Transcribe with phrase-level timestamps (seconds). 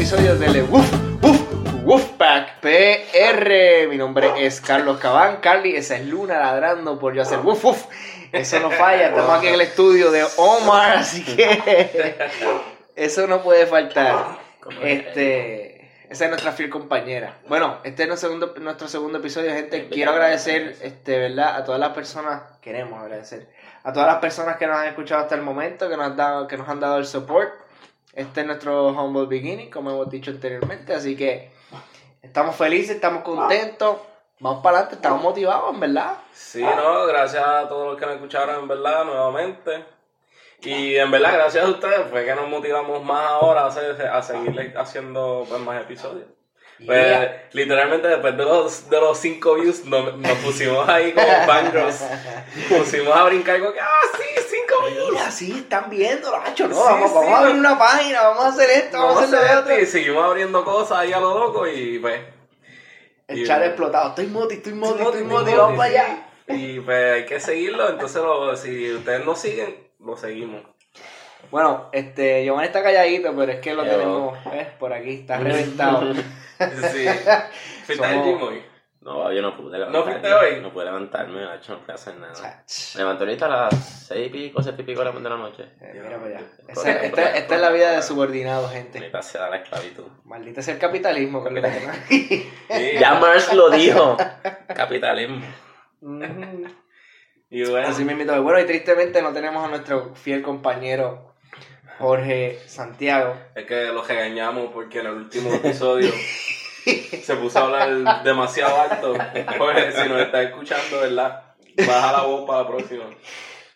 [0.00, 0.90] episodio del Woof,
[1.20, 3.86] Woof, Woofpack PR.
[3.90, 5.42] Mi nombre es Carlos Cabán.
[5.42, 7.84] Carly, esa es Luna ladrando por yo hacer Woof, Woof.
[8.32, 9.08] Eso no falla.
[9.08, 12.16] Estamos aquí en el estudio de Omar, así que
[12.96, 14.38] eso no puede faltar.
[14.82, 17.36] Este, esa es nuestra fiel compañera.
[17.46, 19.90] Bueno, este es nuestro segundo, nuestro segundo episodio, gente.
[19.90, 21.56] Quiero agradecer, este, ¿verdad?
[21.56, 23.50] A todas las personas, queremos agradecer
[23.82, 26.46] a todas las personas que nos han escuchado hasta el momento, que nos han dado,
[26.46, 27.52] que nos han dado el support.
[28.12, 31.52] Este es nuestro humble beginning, como hemos dicho anteriormente, así que
[32.22, 33.98] estamos felices, estamos contentos.
[34.40, 36.16] Vamos para adelante, estamos motivados, en verdad.
[36.32, 39.84] Sí, no, gracias a todos los que nos escucharon, en verdad, nuevamente.
[40.62, 45.46] Y en verdad, gracias a ustedes, fue que nos motivamos más ahora a, seguir haciendo
[45.48, 46.26] pues, más episodios.
[46.86, 47.48] Pues, Yeah.
[47.52, 52.02] literalmente después de los, de los cinco views nos, nos pusimos ahí como fangirls.
[52.68, 53.86] pusimos a brincar como que, ah,
[54.16, 55.10] sí, cinco views.
[55.12, 57.60] Mira, sí, están viendo, Nacho, no, Sí, vamos, sí, vamos a abrir no.
[57.60, 59.78] una página, vamos a hacer esto, vamos, Vamos a hacer lo esto otro.
[59.82, 62.20] y seguimos abriendo cosas ahí a lo loco y pues...
[63.28, 66.26] El y- chat explotado, estoy moti, estoy moti, estoy Moti, vamos para allá.
[66.48, 70.62] Y pues hay que seguirlo, entonces lo- si ustedes nos siguen, lo seguimos.
[71.50, 73.90] Bueno, este, Giovanni está calladito, pero es que lo Yo.
[73.90, 74.68] tenemos, ¿ves?
[74.78, 76.12] Por aquí, está reventado.
[76.60, 77.06] Sí.
[77.84, 78.62] ¿Fuiste al Somos- gym hoy?
[79.02, 80.12] No, yo no pude ¿No levantarme.
[80.12, 80.60] fuiste hoy?
[80.60, 82.34] No pude levantarme, macho, no pude hacer nada.
[82.34, 82.94] Chach.
[82.96, 85.36] Me levanté ahorita a las seis y pico, siete y pico de la de la
[85.36, 85.62] noche.
[85.80, 86.40] Eh, Mira para allá.
[86.68, 89.00] Esa- esta, esta es la vida de subordinado, gente.
[89.00, 90.04] Me pasé a la esclavitud.
[90.24, 91.70] Maldita sea el capitalismo, tenemos.
[92.08, 92.50] Sí.
[93.00, 94.18] Ya Marx lo dijo.
[94.74, 95.46] Capitalismo.
[96.02, 96.66] Ujú.
[97.48, 98.40] Y bueno, Así me invito.
[98.42, 101.29] Bueno, y tristemente no tenemos a nuestro fiel compañero
[102.00, 103.36] Jorge Santiago.
[103.54, 106.10] es que los regañamos porque en el último episodio
[107.22, 109.14] se puso a hablar demasiado alto.
[109.58, 111.54] Pues si nos está escuchando, ¿verdad?
[111.86, 113.04] Baja la voz para la próxima.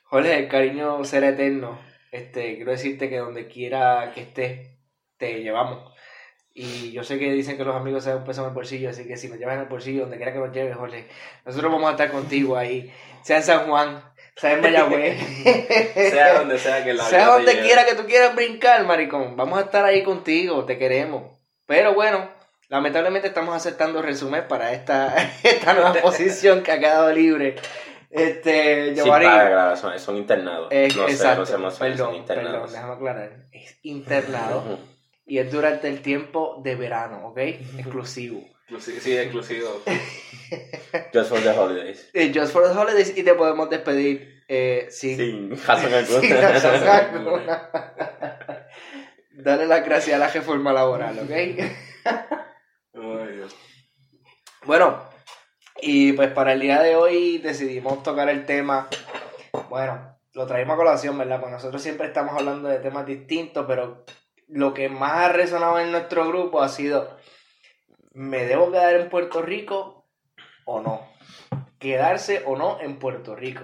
[0.05, 1.79] Jorge, el cariño será eterno.
[2.13, 4.71] Este, quiero decirte que donde quiera que estés,
[5.19, 5.93] te llevamos.
[6.55, 8.89] Y yo sé que dicen que los amigos se dan un peso en el bolsillo,
[8.89, 11.09] así que si nos llevan en el bolsillo, donde quiera que nos lleves, Jorge,
[11.45, 12.91] nosotros vamos a estar contigo ahí,
[13.23, 14.03] sea en San Juan,
[14.37, 15.19] sea en Mayagüez,
[15.95, 19.59] Sea donde sea que la sea te donde quiera que tú quieras brincar, maricón, vamos
[19.59, 21.39] a estar ahí contigo, te queremos.
[21.67, 22.29] Pero bueno,
[22.69, 27.57] lamentablemente estamos aceptando resumen para esta, esta nueva posición que ha quedado libre.
[28.11, 30.71] Este, Giovanni, claro, son, son internados.
[30.71, 32.73] no sé, exacto, sé, no sé, son perdón, perdón, internados.
[32.73, 34.79] déjame aclarar, es internado
[35.27, 37.39] y es durante el tiempo de verano, ¿ok?
[37.39, 38.45] Exclusivo.
[38.81, 39.83] Sí, exclusivo.
[41.13, 42.11] Just for the holidays.
[42.33, 46.21] Just for the holidays y te podemos despedir eh, sin, Sin razón alguna.
[46.61, 47.71] sin alguna.
[49.33, 51.31] Dale las gracias a la reforma laboral, ¿ok?
[51.31, 51.67] Ay,
[53.37, 53.57] Dios.
[54.65, 55.03] Bueno,
[55.81, 58.89] y pues para el día de hoy decidimos tocar el tema,
[59.69, 61.41] bueno, lo traímos a colación, ¿verdad?
[61.41, 64.05] Pues nosotros siempre estamos hablando de temas distintos, pero
[64.49, 67.17] lo que más ha resonado en nuestro grupo ha sido,
[68.15, 70.07] ¿me debo quedar en Puerto Rico
[70.65, 71.07] o no?
[71.79, 73.63] Quedarse o no en Puerto Rico.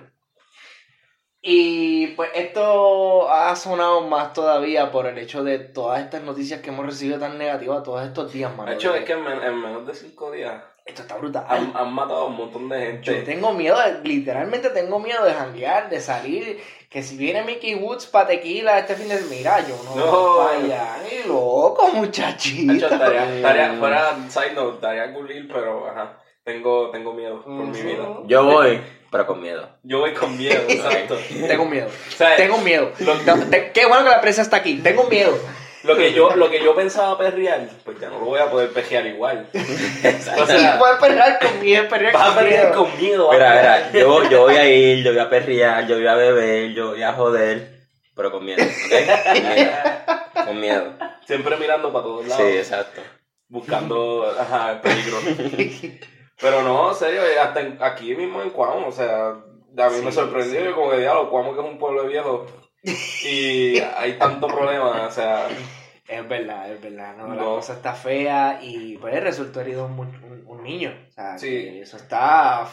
[1.43, 6.69] Y pues esto ha sonado más todavía por el hecho de todas estas noticias que
[6.69, 8.69] hemos recibido tan negativas todos estos días, mano.
[8.71, 11.45] De hecho, es que en, men- en menos de cinco días Esto está brutal.
[11.49, 13.03] han, han matado a un montón de gente.
[13.19, 16.61] Yo tengo miedo, de- literalmente tengo miedo de janguear, de salir.
[16.89, 20.11] Que si viene Mickey Woods pa' tequila este fin de Mira, yo no, No.
[20.39, 22.73] voy allá, ni loco, muchachito.
[22.73, 27.53] hecho, estaría, estaría, fuera side note, estaría cool ir, pero ajá, tengo, tengo miedo por
[27.53, 28.09] mi vida.
[28.27, 28.81] Yo voy,
[29.13, 29.69] pero con miedo.
[29.85, 31.17] Yo voy con miedo, exacto.
[31.47, 31.87] Tengo miedo.
[31.87, 32.91] O sea, Tengo miedo.
[32.99, 34.81] No, te- qué bueno que la prensa está aquí.
[34.83, 35.39] Tengo miedo.
[35.85, 38.71] Lo que yo, lo que yo pensaba perrear, pues ya no lo voy a poder
[38.73, 39.49] perrear igual.
[39.55, 42.85] O sea, puedes perrear con miedo, perrear vas a con perrear miedo.
[42.85, 43.31] con miedo.
[43.33, 46.73] Mira, mira, yo, yo voy a ir, yo voy a perrear, yo voy a beber,
[46.73, 47.81] yo voy a joder,
[48.15, 49.25] pero con miedo, ¿ok?
[49.25, 49.73] Con miedo.
[50.47, 50.93] Con miedo.
[51.27, 53.01] Siempre mirando para todos lados, Sí, exacto.
[53.49, 55.19] buscando ajá, el peligro.
[56.41, 60.01] Pero no, en serio, eh, hasta en- aquí mismo en Cuamo, o sea, a mí
[60.03, 60.67] me sorprendió, sí.
[60.67, 62.47] yo como que diablo, Cuamo que es un pueblo viejo
[62.83, 65.47] y hay tantos problemas, o sea,
[66.11, 67.55] Es verdad, es verdad, no, la No.
[67.57, 70.93] cosa está fea y pues resultó herido un, mu- un, un niño.
[71.09, 71.49] O sea, Sí.
[71.49, 72.67] que eso está.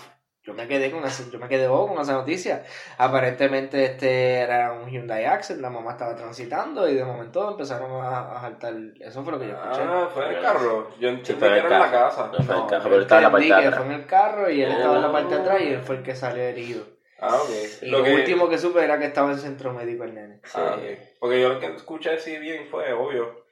[0.44, 2.64] Yo me quedé con esa, yo me quedé bobo con esa noticia.
[2.98, 8.38] Aparentemente este era un Hyundai Accent, la mamá estaba transitando y de momento empezaron a,
[8.38, 8.74] a saltar.
[9.00, 9.82] Eso fue lo que yo escuché.
[9.84, 12.28] ah, fue en el carro, yo Sí, entendí fue en que era en la casa.
[12.28, 13.68] No fue en el No, carro, yo pero estaba en la parte entendí de que
[13.68, 13.84] atrás.
[13.86, 15.96] fue en el carro y él estaba en la parte de atrás y él fue
[15.98, 16.97] el que salió herido.
[17.20, 17.50] Ah, ok.
[17.82, 20.40] Y Lo lo, que- último que supe era que estaba en centro médico el nene.
[20.54, 20.84] Ah, ok.
[21.20, 23.46] Porque yo lo que escuché así bien fue, obvio,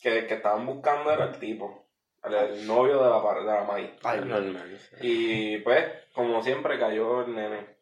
[0.00, 1.86] que el que estaban buscando era el tipo,
[2.24, 3.90] el, el novio de la, de la maíz.
[4.02, 4.28] Ay, Dios.
[4.42, 4.78] Normal.
[4.78, 4.96] sí.
[5.00, 5.84] Y pues,
[6.14, 7.75] como siempre, cayó el nene.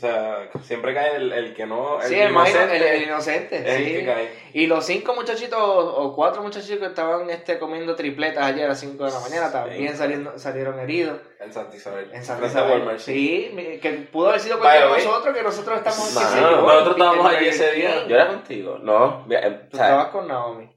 [0.00, 2.00] Sea, siempre cae el, el que no.
[2.00, 3.56] El Sí, inocente el, el inocente.
[3.58, 3.92] es el sí.
[3.92, 4.30] que cae.
[4.54, 8.80] Y los cinco muchachitos o cuatro muchachitos que estaban este, comiendo tripletas ayer a las
[8.80, 9.98] 5 de la mañana también Sí.
[9.98, 12.10] saliendo, salieron heridos En Santa Isabel.
[12.12, 12.72] en Santa Isabel.
[12.78, 12.98] Walmart.
[12.98, 16.96] Sí, que pudo haber sido cualquiera de nosotros, que nosotros estamos qué sé yo, nosotros
[16.96, 18.06] estábamos allí ese día.
[18.08, 18.78] Yo era contigo.
[18.82, 20.68] No, eh, o Tú sea, estabas con Naomi.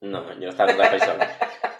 [0.00, 1.38] no, yo no estaba con la persona.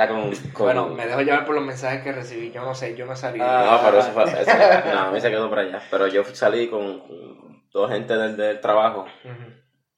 [0.00, 2.50] Está con, con- Bueno, me dejo llevar por los mensajes que recibí.
[2.50, 3.38] Yo no sé, yo no salí.
[3.42, 3.78] Ah.
[3.82, 4.24] No, pero eso fue.
[4.24, 4.50] eso-
[4.94, 5.82] no, a mí se quedó por allá.
[5.90, 9.04] Pero yo salí con, con dos gente del, del trabajo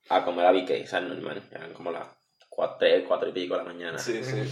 [0.08, 1.40] a comer a BK, o sea, normal.
[1.52, 2.06] Eran como las
[2.48, 3.98] 4, 3, 4 y pico de la mañana.
[3.98, 4.42] Sí, sí.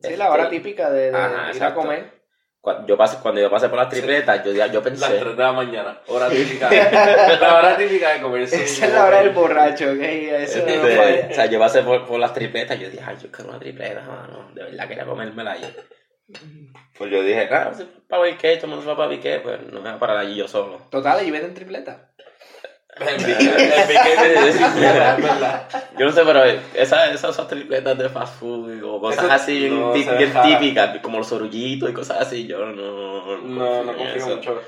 [0.00, 2.23] Sí, la hora Este, típica de, de Ajá, ir a comer.
[2.64, 5.18] Cua- Yo pasé, cuando yo pasé por las tripletas, yo, yo Las pensé.
[5.18, 6.00] 3 de la mañana.
[6.06, 6.70] Hora típica.
[6.70, 8.64] la hora típica de comerse.
[8.64, 10.00] Esa es la hora del borracho, ¿ok?
[10.00, 11.28] Eso este, no falla.
[11.30, 14.00] o sea, yo pasé por, por las tripletas, yo dije, ay, yo quiero una tripleta,
[14.00, 14.50] mano.
[14.54, 15.76] De verdad quería comérmela ahí.
[16.96, 19.60] Pues yo dije, claro, si para BK, todo el mundo se va para BK, pues
[19.70, 20.78] no me voy a parar allí yo solo.
[20.90, 22.12] Total, y venden tripleta.
[25.98, 26.44] Yo no sé, pero
[26.74, 29.92] esas, esas tripletas de fast food o cosas así bien, no
[30.42, 32.46] típicas, como los orullitos y cosas así.
[32.46, 33.36] Yo no.
[33.38, 34.60] No, no en confío mucho.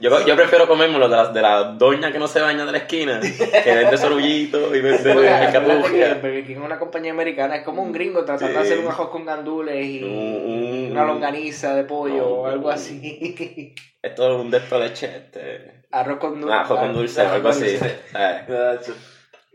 [0.00, 2.78] Yo, yo prefiero comérmelo de la, de la doña que no se baña de la
[2.78, 6.14] esquina, que vende sorullitos y vende mercapurria.
[6.14, 9.08] Burger King es una compañía americana, es como un gringo tratando de hacer un ajos
[9.10, 13.74] con gandules y Un- una longaniza de pollo No, o algo así.
[14.02, 15.82] Esto es un de estos leche, este.
[15.92, 16.54] Arroz con dulce.
[16.56, 17.76] Ajo con dulce algo así.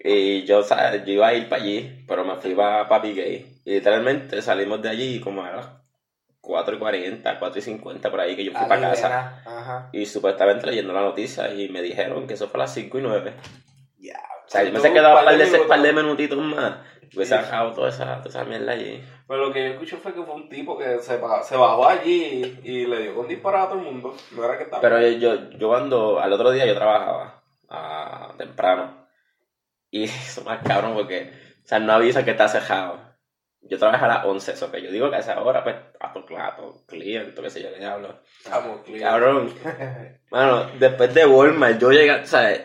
[0.03, 1.03] Y yo, ¿sabes?
[1.05, 3.61] Yo iba a ir para allí, pero me fui para Papi Gay.
[3.65, 5.67] Y literalmente salimos de allí como a las
[6.45, 9.41] 4 y 40, 4 y 50 por ahí que yo fui para casa.
[9.45, 9.89] Ajá.
[9.91, 13.01] Y supuestamente leyendo la noticia y me dijeron que eso fue a las 5 y
[13.01, 13.33] 9.
[13.99, 14.19] Ya.
[14.45, 16.75] O sea, yo me he quedado un par de par de minutitos más.
[17.15, 19.01] Hubiese dejado toda esa, toda esa mierda allí.
[19.27, 22.59] Pero lo que yo escuché fue que fue un tipo que se, se bajó allí
[22.63, 24.15] y, y le dio un disparate a todo el mundo.
[24.31, 24.81] No era que estaba.
[24.81, 27.41] Pero yo, yo, cuando, al otro día yo trabajaba
[28.37, 29.07] temprano.
[29.89, 31.31] Y eso más cabrón porque,
[31.63, 32.99] o sea, no avisa que está cejado.
[33.67, 36.13] Yo trabajé a las 11, eso que yo digo que a esa hora, pues, a
[36.13, 38.19] tu claro, cliente, qué sé yo, le hablo.
[38.85, 39.11] Clear.
[39.11, 39.53] Cabrón.
[40.31, 42.55] Mano, después de Walmart, yo llegué, o sea,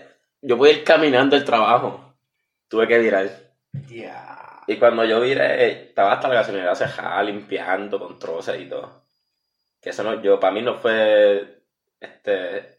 [0.42, 2.16] yo voy a ir caminando al trabajo.
[2.68, 3.30] Tuve que virar.
[3.88, 4.62] Ya.
[4.66, 9.06] Y cuando yo viré, estaba hasta la gasolinera cejada, limpiando con troces y todo.
[9.80, 11.62] Que eso no, yo, para mí no fue,
[11.98, 12.78] este,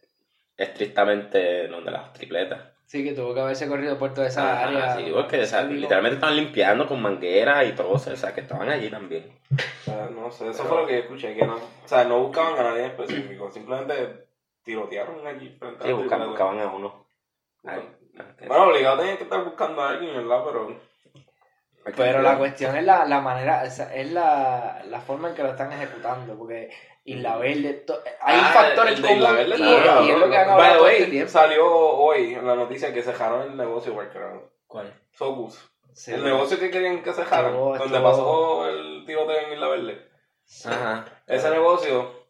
[0.55, 2.70] estrictamente donde las tripletas.
[2.91, 4.97] Sí, que tuvo que haberse corrido por toda esa área.
[4.97, 8.67] sí, o sea, Digo, literalmente estaban limpiando con mangueras y troces, o sea, que estaban
[8.67, 9.31] allí también.
[9.49, 11.33] O sea, no sé, eso fue lo que yo escuché.
[11.33, 13.49] Que no, o sea, no buscaban a nadie en específico.
[13.49, 14.25] Simplemente
[14.63, 17.07] tirotearon allí frente a Sí, la buscaban, buscaban a uno.
[17.63, 17.79] Ay,
[18.45, 20.43] Bueno, obligado tenían que estar buscando a alguien, ¿verdad?
[20.45, 20.75] Pero.
[21.95, 25.71] Pero la cuestión es la, la manera, es la, la forma en que lo están
[25.71, 26.69] ejecutando, porque
[27.03, 27.83] Isla Verde,
[28.21, 30.37] hay un Ah, factor el en de Isla Verde, y, claro, y es lo que
[30.37, 31.31] han By hablado the todo way, este tiempo.
[31.31, 34.41] salió hoy en la noticia que cejaron el negocio Workaround.
[34.67, 34.93] ¿Cuál?
[35.11, 35.71] Socus.
[35.93, 36.11] Sí.
[36.13, 40.07] El negocio que querían que Estuvo- donde pasó el tiroteo en Isla Verde.
[40.65, 41.05] Ajá.
[41.27, 42.20] Ese negocio,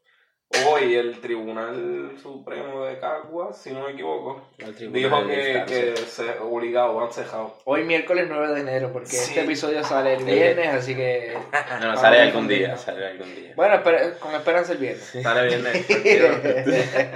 [0.68, 4.48] hoy el Tribunal Supremo de Caguas, si no me equivoco,
[4.92, 7.56] dijo que, que se obligado, han cejado.
[7.66, 9.18] Hoy miércoles 9 de enero, porque Sí.
[9.18, 10.26] este episodio sale el Sí.
[10.26, 11.38] viernes, así que...
[11.82, 12.78] No, no, sale algún día, no.
[12.78, 13.54] sale algún día.
[13.56, 15.18] Bueno, espera- con esperanza el viernes.
[15.22, 15.64] Sale bien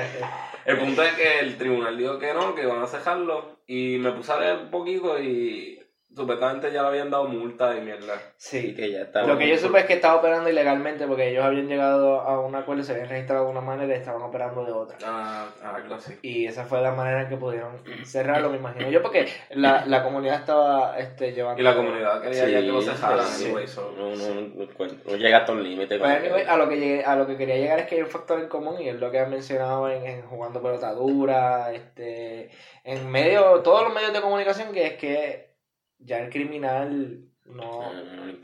[0.66, 3.60] El punto es que el tribunal dijo que no, que van a cejarlo.
[3.68, 5.80] Y me puse a leer un poquito y
[6.16, 8.14] supuestamente ya le habían dado multa y mierda.
[8.38, 8.76] Sí, Sí.
[8.76, 9.24] que ya está.
[9.24, 12.56] Lo que yo supe es que estaba operando ilegalmente porque ellos habían llegado a un
[12.56, 14.98] acuerdo, se habían registrado de una manera y estaban operando de otra.
[15.04, 16.18] Ah, algo así.
[16.22, 17.72] Y esa fue la manera en que pudieron
[18.06, 21.60] cerrarlo, me imagino yo, porque la, la comunidad estaba este, llevando...
[21.62, 23.46] Y la comunidad quería ya que lo Sí, sí.
[23.46, 23.94] anyway, so.
[23.98, 25.98] No, no, no, no llega hasta un límite.
[26.00, 28.08] Pues, anyway, a lo que llegué- a lo que quería llegar es que hay un
[28.08, 32.50] factor en común y es lo que han mencionado en, en jugando pelota dura, este,
[32.84, 35.55] en medio, todos los medios de comunicación que es que
[36.00, 37.94] ya el criminal no, No,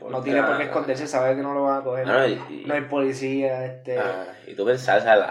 [0.00, 2.32] no no tiene por qué esconderse, sabe que no lo van a coger, No, y,
[2.50, 5.26] y- no hay policía, este, ah, y tú pensás a la,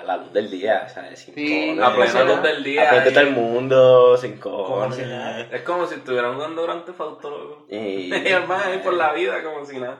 [0.00, 1.20] a la luz del día, ¿sabes?
[1.20, 2.82] Sin Sí, cojones, A plena luz del día.
[2.82, 4.96] A frente y- todo el mundo, sin Como cojones.
[4.96, 5.54] si.
[5.54, 7.66] Es como si estuvieran jugando durante Fausto, loco.
[7.68, 8.10] Y,
[8.48, 9.98] man ahí por la vida, como si nada.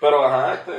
[0.00, 0.72] Pero ajá, este.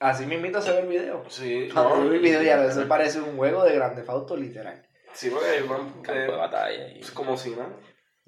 [0.00, 1.24] así mismito se ve el video.
[1.28, 4.82] Sí, no, el video ya eso parece un juego de Grande Fauto literal.
[5.12, 5.92] Sí, porque el man.
[6.02, 6.88] campo de batalla.
[6.88, 7.68] Y, es como si nada.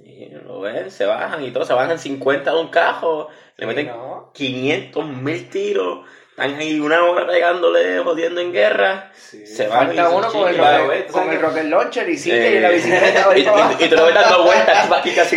[0.05, 3.89] Y lo ven, se bajan y todo, se bajan 50 de un cajo, le meten
[3.89, 4.31] ¿no?
[4.35, 9.11] 500 mil tiros, están ahí una hora pegándole, jodiendo en guerra.
[9.15, 9.45] Sí.
[9.45, 12.37] Se va Falta y uno con el, ¿tú con el que- rocket launcher y sigue
[12.49, 15.15] Eh, y en la bicicleta y, y- y te lo ves dando vueltas, casi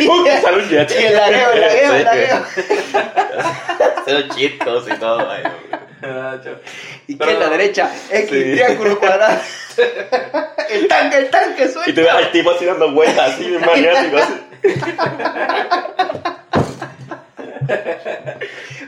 [0.00, 0.26] y ¡pum!
[0.26, 0.88] y sale un jet.
[0.88, 2.44] Sí, el lagueo, el lagueo, el lagueo.
[3.98, 5.28] Haciendo chistos y todo.
[5.30, 5.42] ay.
[7.06, 8.42] Izquierda, Pero- derecha, X, Sí.
[8.52, 9.38] triángulo, cuadrado.
[10.70, 11.94] el tanque, el tanque, Y suelta.
[11.94, 14.40] tú ves al tipo así dando vueltas, así, bien magnético, así.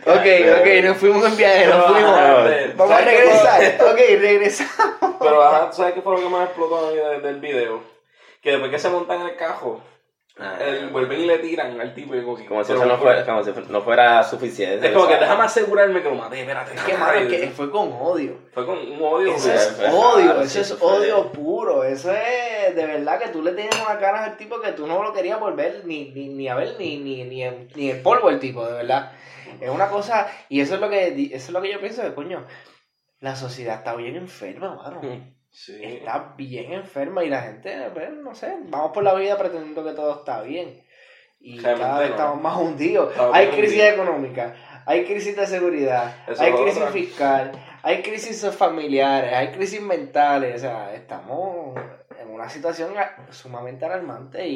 [0.04, 0.26] Ok,
[0.61, 2.19] ok, nos fuimos en viaje, nos Pero, fuimos.
[2.19, 2.45] ajá,
[2.76, 3.92] Vamos a ¿sabes qué regresar.
[3.92, 5.14] Ok, regresamos.
[5.21, 7.83] Pero ajá, ¿tú ¿sabes qué fue lo que más explotó a mí de- del video?
[8.42, 9.81] Que después que se montan en el cajo,
[10.61, 12.45] el- vuelven y le tiran al tipo y como que...
[12.45, 12.49] Ah.
[12.49, 14.87] Como si eso no fue- fuera, como si no fuera suficiente.
[14.87, 16.75] Es como que déjame asegurarme que lo maté, espérate.
[16.75, 18.39] Es que, mano, es que fue con odio.
[18.53, 19.35] Fue con un odio.
[19.35, 21.85] Eso es odio, raro, eso sí, es odio puro.
[21.85, 25.03] Eso es de verdad que tú le tenías una cara al tipo que tú no
[25.03, 28.31] lo querías volver ni, ni, ni a ver ni, ni, ni, en, ni en polvo
[28.31, 29.12] el tipo, de verdad.
[29.61, 32.15] Es una cosa, y eso es lo que eso es lo que yo pienso de
[32.15, 32.47] coño.
[33.21, 35.01] La sociedad está bien enferma, mano.
[35.52, 35.78] Sí.
[35.85, 39.92] Está bien enferma y la gente, pues, no sé, vamos por la vida pretendiendo que
[39.92, 40.82] todo está bien.
[41.40, 42.14] Y Realmente cada vez no.
[42.16, 43.11] estamos más hundidos.
[43.11, 43.92] Estamos Hay crisis hundidos.
[43.92, 44.54] económica,
[44.87, 46.92] hay crisis de seguridad, Eso hay crisis otra.
[46.92, 50.54] fiscal, hay crisis familiares, hay crisis mentales.
[50.56, 51.76] O sea, estamos
[52.21, 52.94] en una situación
[53.30, 54.54] sumamente alarmante y,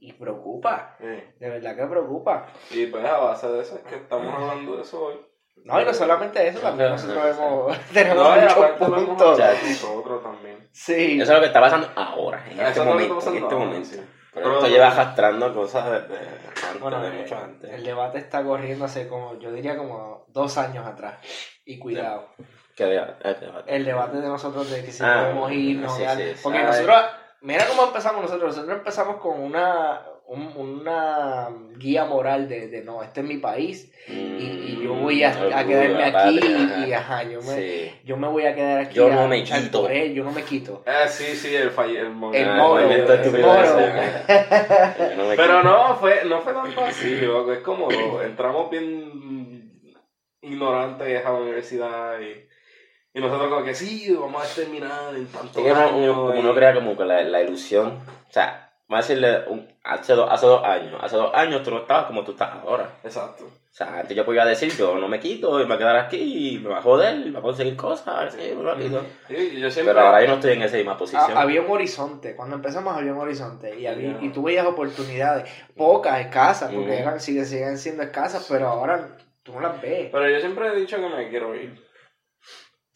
[0.00, 0.96] y, y preocupa.
[1.00, 1.06] Sí.
[1.40, 2.46] De verdad que preocupa.
[2.70, 5.16] Y pues a base de eso es que estamos hablando de eso hoy.
[5.64, 10.22] No, y no solamente eso, también nosotros hemos, tenemos No, muchos puntos.
[10.22, 10.68] también.
[10.72, 11.20] Sí.
[11.20, 13.18] Eso es lo que está pasando ahora, en Eso este momento.
[13.30, 13.88] En este momento.
[13.88, 14.00] sí.
[14.34, 17.72] Pero, esto lleva arrastrando cosas desde antes, Bueno, de eh, mucho antes.
[17.72, 21.18] el debate está corriendo hace como, yo diría como dos años atrás.
[21.64, 22.28] Y cuidado.
[22.76, 23.28] ¿Qué debate?
[23.28, 23.76] El debate.
[23.76, 25.96] El debate de nosotros de que si Ah, podemos irnos.
[25.96, 26.40] sí, sí, sí.
[26.42, 26.64] porque Ay.
[26.66, 27.02] nosotros,
[27.40, 28.54] mira cómo empezamos nosotros.
[28.54, 33.90] Nosotros empezamos con una, un- una guía moral de, de no, este es mi país.
[34.08, 36.38] Y, y yo voy a, a Orgullo, quedarme aquí.
[36.40, 37.92] patria, Y, ajá, yo me, Sí.
[38.04, 38.94] yo me voy a quedar aquí.
[38.94, 39.88] Yo a no me luchar quito.
[39.88, 40.82] él, yo no me quito.
[40.86, 41.98] Eh, sí, sí, el fallo.
[41.98, 42.52] El, El movimiento.
[42.52, 43.62] Ah, moro, movimiento el moro.
[43.62, 45.10] ese.
[45.10, 47.52] Yo no me Pero no, fue, no fue tanto así, loco.
[47.52, 47.88] Es como
[48.22, 49.72] entramos bien
[50.42, 52.46] ignorantes a la universidad y,
[53.18, 56.16] y nosotros como que sí, vamos a terminar en tantos Es que uno, años.
[56.16, 57.98] uno- y- uno crea como que la, la ilusión.
[58.28, 60.98] O sea, a decirle, un- hace, dos, hace dos años.
[61.02, 62.88] Hace dos años tú no estabas como tú estás ahora.
[63.04, 63.44] Exacto.
[63.44, 65.96] O sea, antes yo podía decir, yo no me quito y me voy a quedar
[65.96, 68.34] aquí y me va a joder y me va a conseguir cosas.
[68.34, 68.40] Sí.
[69.28, 69.94] Sí, yo siempre...
[69.94, 71.36] Pero ahora yo no estoy en esa misma Ah, posición.
[71.36, 74.24] había un horizonte, cuando empezamos había un horizonte y, había, Ya.
[74.24, 79.52] y tú veías oportunidades, pocas, escasas, porque eran, siguen, siguen siendo escasas, pero ahora tú
[79.52, 80.08] no las ves.
[80.10, 81.80] Pero yo siempre he dicho que me quiero ir.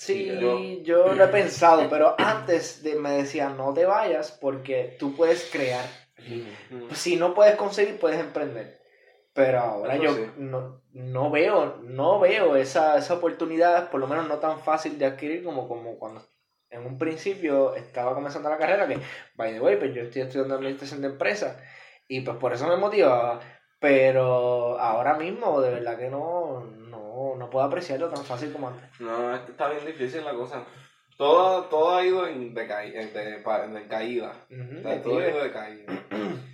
[0.04, 4.96] Sí, Yo- yo, lo he pensado, pero antes de, me decían no te vayas porque
[4.98, 5.84] tú puedes crear.
[6.18, 6.92] Mm.
[6.92, 8.80] Si no puedes conseguir, puedes emprender.
[9.32, 10.24] Pero ahora Eso yo sí.
[10.38, 15.06] no, no veo, no veo esa, esa oportunidad, por lo menos no tan fácil de
[15.06, 16.22] adquirir como, como cuando
[16.68, 18.98] en un principio estaba comenzando la carrera, que,
[19.36, 21.56] by the way, pues yo estoy estudiando administración de empresas
[22.08, 23.40] y pues por eso me motivaba.
[23.78, 26.60] Pero ahora mismo, de verdad que no,
[27.12, 28.88] no, no puedo apreciarlo tan fácil como antes.
[29.00, 30.64] No, es que está bien difícil la cosa.
[31.16, 33.42] Todo, todo ha ido en, decaí- en, de-
[33.80, 34.32] en caída.
[34.50, 35.92] Ujú, O sea, todo ha ido de caída.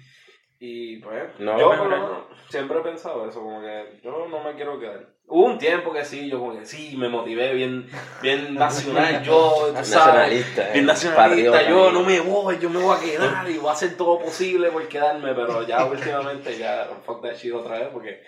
[0.60, 4.54] Y pues, No, yo por lo siempre he pensado eso, como que yo no me
[4.56, 5.06] quiero quedar.
[5.28, 7.88] Hubo un tiempo que sí, yo como que sí, me motivé bien,
[8.22, 10.62] bien nacional, yo, tú sabes, Nacionalista.
[10.72, 11.92] bien eh, nacionalista, patriota, yo eh.
[11.92, 14.88] no me voy, yo me voy a quedar y voy a hacer todo posible por
[14.88, 18.24] quedarme, pero ya últimamente ya fuck that shit otra vez porque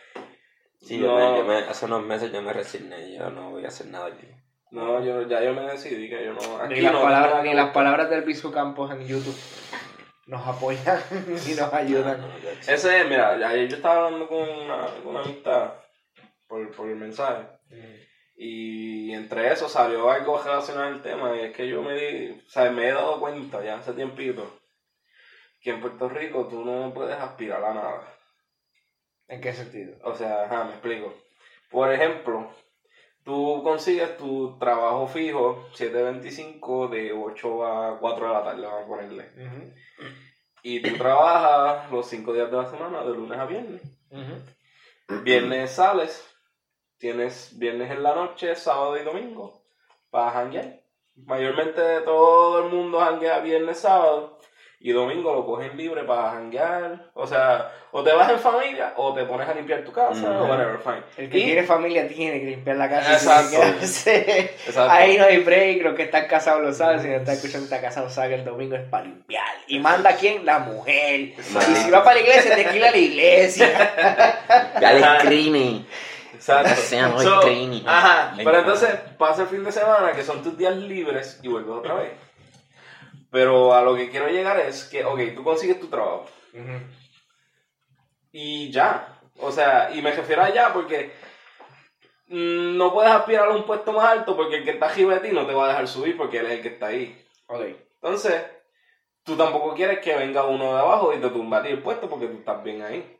[0.80, 3.68] Sí, yo me, yo me- hace unos meses yo me resigné, yo no voy a
[3.68, 4.26] hacer nada aquí.
[4.70, 7.42] no, yo ya yo me decidí que yo no, aquí Ni las, no, palabras, no,
[7.42, 9.36] ni las palabras del Bisu Campos en YouTube
[10.26, 11.00] nos apoyan
[11.46, 12.20] y nos ayudan.
[12.20, 15.74] No, no, yo- Ese, mira, ayer yo estaba hablando con una, con una amistad
[16.48, 17.46] por, por el mensaje.
[18.36, 22.48] Y entre eso salió algo relacionado al tema, y es que yo me di, o
[22.48, 24.58] sea, me he dado cuenta ya hace tiempito
[25.60, 28.14] que en Puerto Rico tú no puedes aspirar a nada.
[29.30, 29.94] ¿En qué sentido?
[30.02, 31.14] O sea, ajá, me explico.
[31.70, 32.50] Por ejemplo,
[33.24, 38.88] tú consigues tu trabajo fijo, 7.25 de 8 a 4 de la tarde, vamos a
[38.88, 39.28] ponerle.
[40.64, 43.82] Y tú trabajas los 5 días de la semana, de lunes a viernes.
[45.22, 46.28] Viernes sales,
[46.98, 49.62] tienes viernes en la noche, sábado y domingo
[50.10, 50.80] para janguear.
[51.14, 54.40] Mayormente todo el mundo janguea viernes, sábado
[54.82, 57.10] y domingo lo cogen libre para janguear.
[57.12, 60.46] O sea, o te vas en familia o te pones a limpiar tu casa o
[60.46, 61.02] whatever, fine.
[61.18, 63.10] El que Y- tiene familia tiene que limpiar la casa.
[63.10, 63.62] y Exacto.
[64.66, 64.90] Exacto.
[64.90, 67.80] Ahí no hay break, los que están casados lo saben, si no están escuchando está
[67.80, 69.44] casado saben que el domingo es para limpiar.
[69.66, 70.46] Y manda a quién?
[70.46, 71.20] La mujer.
[71.20, 71.42] Y
[71.76, 73.68] si va para la iglesia, te alquila la iglesia.
[74.80, 75.84] Ya le escribe.
[76.34, 76.70] Exacto.
[77.22, 77.42] So,
[77.86, 81.70] ajá, pero entonces pasa el fin de semana que son tus días libres y vuelves
[81.76, 82.12] otra vez.
[83.30, 86.26] Pero a lo que quiero llegar es que, ok, tú consigues tu trabajo.
[88.32, 89.20] Y ya.
[89.38, 91.12] O sea, y me refiero a ya porque
[92.26, 95.28] mm, no puedes aspirar a un puesto más alto porque el que está arriba de
[95.28, 97.24] ti no te va a dejar subir porque él es el que está ahí.
[97.46, 97.62] Ok.
[97.94, 98.42] Entonces,
[99.22, 102.08] tú tampoco quieres que venga uno de abajo y te tumba a ti el puesto
[102.08, 103.16] porque tú estás bien ahí.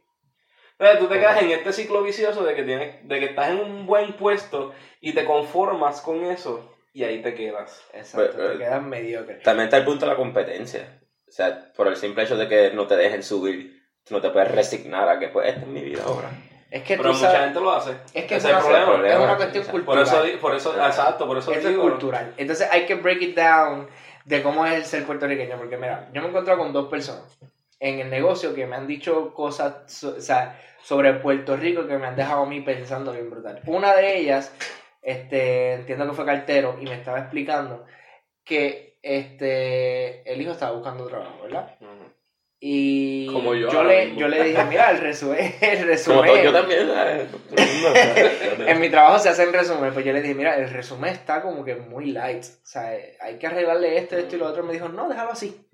[0.73, 3.61] Entonces tú te quedas en este ciclo vicioso de que, tienes, de que estás en
[3.61, 7.83] un buen puesto y te conformas con eso y ahí te quedas.
[7.93, 9.37] Exacto, te eh, quedas mediocre.
[9.37, 11.01] También está el punto de la competencia.
[11.29, 14.31] O sea, por el simple hecho de que no te dejen subir, tú no te
[14.31, 16.29] puedes resignar a que, pues, esta es mi vida ahora.
[16.71, 17.91] Es que Pero tú mucha sabes, gente lo hace.
[18.15, 19.09] es que es Ese una, es el problema.
[19.15, 19.73] es una cuestión Exacto.
[19.73, 20.05] cultural.
[20.05, 21.89] Por eso, por eso, exacto, por eso Esto es digo.
[21.89, 22.35] cultural.
[22.37, 23.89] Entonces hay que break it down
[24.25, 25.57] de cómo es el ser puertorriqueño.
[25.57, 27.39] Porque mira, yo me he encontrado con dos personas
[27.81, 32.07] en el negocio que me han dicho cosas o sea, sobre Puerto Rico que me
[32.07, 33.61] han dejado a mí pensando bien brutal.
[33.67, 34.53] Una de ellas,
[35.03, 37.85] este, entiendo que fue cartero y me estaba explicando
[38.45, 41.77] que este, el hijo estaba buscando trabajo, ¿verdad?
[41.81, 42.11] Ujú.
[42.63, 46.43] Y Como yo le, yo le dije, mira, el resumen, el resumen.
[46.43, 46.91] yo también.
[48.67, 51.65] En mi trabajo se hacen resumen, pues yo le dije, mira, el resumen está como
[51.65, 54.63] que muy light, o sea, hay que arreglarle esto, esto y lo otro.
[54.63, 55.67] Me dijo, no, déjalo así.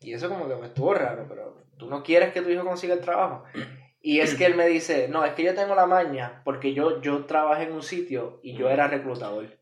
[0.00, 2.94] Y eso como que me estuvo raro, pero tú no quieres que tu hijo consiga
[2.94, 3.44] el trabajo.
[4.08, 7.00] Y es que él me dice, no, es que yo tengo la maña, porque yo,
[7.02, 9.58] yo trabajé en un sitio y yo era reclutador.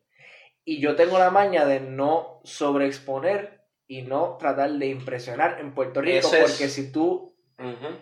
[0.63, 5.99] Y yo tengo la maña de no sobreexponer y no tratar de impresionar en Puerto
[6.01, 7.33] Rico, es- porque si tú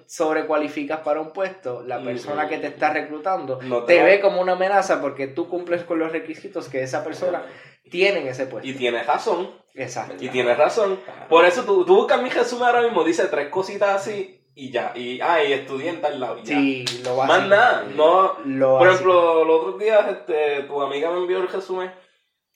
[0.05, 4.53] sobrecualificas para un puesto, la persona que te está reclutando No te ve como una
[4.53, 7.43] amenaza porque tú cumples con los requisitos que esa persona
[7.89, 8.67] tiene en ese puesto.
[8.67, 9.49] Y tienes razón.
[9.75, 10.23] Exacto.
[10.23, 10.99] Y tienes razón.
[11.29, 14.91] Por eso tú, tú buscas mi resumen ahora mismo, dice tres cositas así y ya.
[14.95, 16.37] Y, ah, y estudiante al lado.
[16.39, 16.55] y ya.
[16.57, 17.47] Sí, lo Más básico.
[17.49, 17.83] nada.
[17.95, 19.09] No, Lo por básico.
[19.09, 21.91] ejemplo, los otros días este, tu amiga me envió el resumen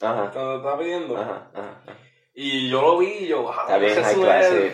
[0.01, 1.17] Ajá, cuando te estaba pidiendo.
[1.17, 1.81] ajá, ajá.
[2.39, 3.51] Y yo lo vi y yo, wow,
[3.81, 4.07] ese es-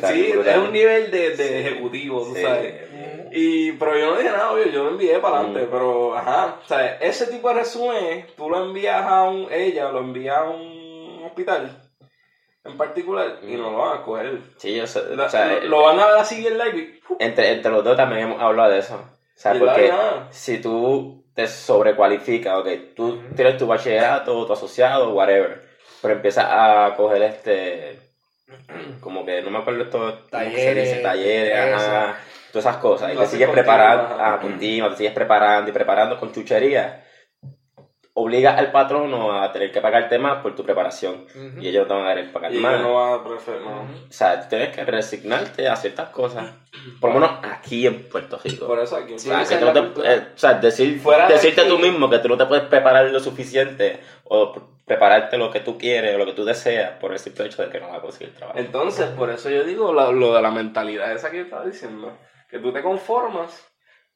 [0.06, 2.42] sí, es un nivel de, de Sí, ejecutivo, tú sí.
[2.42, 2.90] sabes.
[3.32, 5.70] Y, pero yo no dije nada, obvio, yo lo envié para adelante, Mm.
[5.72, 10.00] pero, ajá, o sea, ese tipo de resumen, tú lo envías a un, ella lo
[10.02, 11.83] envía a un hospital
[12.66, 14.40] en particular y no lo van a coger.
[14.58, 17.00] Sí, yo sé, La- o sea, lo, lo van a ver así en live y,
[17.20, 18.96] entre, entre los dos también hemos hablado de eso.
[18.96, 19.92] O sea, porque
[20.32, 25.68] si tú te sobrecualificas, ok, tú tienes tu bachillerato, tu asociado, whatever,
[26.02, 28.00] pero empiezas a coger este,
[29.02, 31.02] como que no me acuerdo esto, ¿cómo que se Talleres, dice?
[31.02, 32.18] talleres, ajá,
[32.52, 34.34] todas esas cosas, y te sigues preparando, ajá.
[34.36, 37.04] ah, continuo, te sigues preparando y preparando con chuchería,
[38.16, 41.26] obliga al patrono a tener que pagarte más por tu preparación,
[41.60, 42.74] y ellos no te van a querer pagar Y más.
[42.74, 43.82] ella no va a preferir, no.
[43.84, 43.94] Ujú.
[44.08, 46.52] O sea, tú tienes que resignarte a ciertas cosas.
[47.02, 48.68] Por lo menos aquí en Puerto Rico.
[48.68, 49.18] Por eso aquí.
[49.18, 50.14] Sí, o sea, esa que es tú la no te- cultura.
[50.16, 53.06] eh, o sea, decir, Fuera decirte aquí- tú mismo que tú no te puedes preparar
[53.10, 57.14] lo suficiente o pre- prepararte lo que tú quieres o lo que tú deseas por
[57.14, 58.60] el simple hecho de que no vas a conseguir trabajo.
[58.60, 62.16] Entonces, por eso yo digo la- lo de la mentalidad esa que yo estaba diciendo.
[62.50, 63.66] Que tú te conformas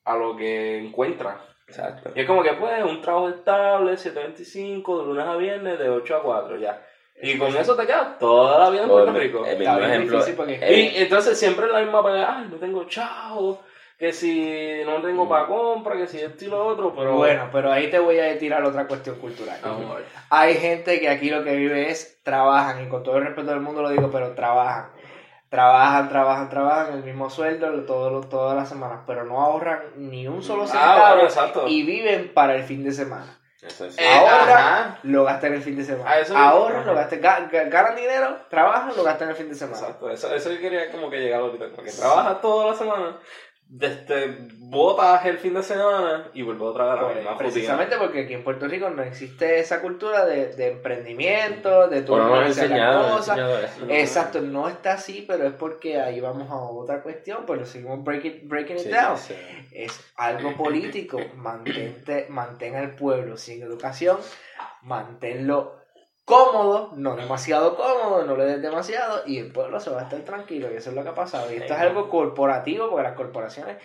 [0.06, 1.38] a lo que encuentras.
[1.68, 2.12] Exacto.
[2.16, 6.16] Y es como que, pues, un trabajo estable, 725, de lunes a viernes, de 8
[6.16, 6.82] a 4, ya.
[7.22, 9.46] Y con eso te quedas toda la vida en Puerto Rico.
[9.46, 10.18] el mismo ejemplo.
[10.18, 13.60] difícil porque- eh, Y entonces siempre es la misma pelea, ay, no tengo chavo,
[13.98, 17.16] que si no tengo para compra, que si esto y lo otro, pero...
[17.16, 19.58] Bueno, pero ahí te voy a tirar otra cuestión cultural.
[19.64, 20.04] Amor.
[20.30, 23.62] Hay gente que aquí lo que vive es trabajan, y con todo el respeto del
[23.62, 24.92] mundo lo digo, pero trabajan.
[25.50, 30.28] Trabajan, trabajan, trabajan el mismo sueldo todo, lo- todas las semanas, pero no ahorran ni
[30.28, 31.68] un solo Ah, centavo exacto.
[31.68, 33.34] y viven para el fin de semana.
[33.62, 35.00] Eso es- Eh, ahora ajá.
[35.04, 36.10] lo gastan el fin de semana.
[36.36, 39.78] Ah, Ahorran, lo gastan, ga- ga- ganan dinero, trabajan, lo gastan el fin de semana.
[39.80, 43.18] Exacto, eso, eso yo quería como que llegar ahorita, porque trabajas toda la semana,
[43.70, 47.38] desde botas el fin de semana y vuelves otra vez a la Pues, misma rutina.
[47.50, 52.14] precisamente porque aquí en Puerto Rico no existe esa cultura de, de emprendimiento, de tu
[52.14, 53.38] o no enseñado, cosas.
[53.38, 53.94] enseñado.
[53.94, 58.26] Exacto, no está así, pero es porque ahí vamos a otra cuestión, pero seguimos break
[58.26, 59.18] it- breaking it down.
[59.18, 59.36] sí.
[59.72, 64.18] Es algo político, mantente, mantén al pueblo sin educación,
[64.82, 65.77] manténlo
[66.28, 70.20] cómodo, no demasiado cómodo, no le des demasiado y el pueblo se va a estar
[70.26, 71.50] tranquilo y eso es lo que ha pasado.
[71.54, 73.78] Y esto es algo corporativo porque las corporaciones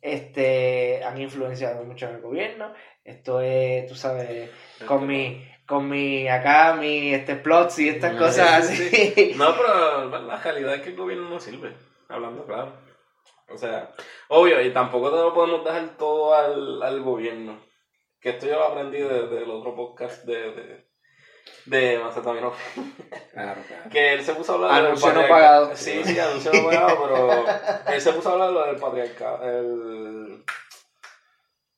[0.00, 2.72] este, han influenciado mucho en el gobierno.
[3.04, 4.50] Esto es, tú sabes,
[4.86, 9.34] con mi, con mi, acá, mi, este, plots y estas Sí, cosas sí, así.
[9.36, 11.74] No, pero la realidad es que el gobierno no sirve,
[12.08, 12.72] hablando claro.
[13.48, 13.92] O sea,
[14.28, 17.60] obvio, y tampoco te lo podemos dejar todo al, al gobierno.
[18.18, 20.86] Que esto yo lo aprendí de- del otro podcast de, de,
[21.66, 22.52] de Macetamino.
[23.32, 23.90] Claro, claro.
[23.90, 25.76] Que él se puso a hablar del Anuncio no pagado.
[25.76, 29.48] Sí, sí, anuncio no pagado, pero él se puso a hablar de lo del patriarcado.
[29.48, 30.44] El...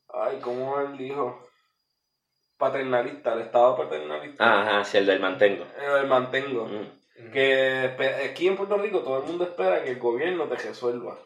[0.08, 1.46] Ay, ¿cómo él dijo?
[2.56, 4.44] Paternalista, el estado paternalista.
[4.44, 5.66] Ajá, sí, el del mantengo.
[6.00, 6.66] El mantengo.
[6.66, 7.30] Mm.
[7.32, 7.94] Que
[8.30, 11.16] aquí en Puerto Rico todo el mundo espera que el gobierno te resuelva.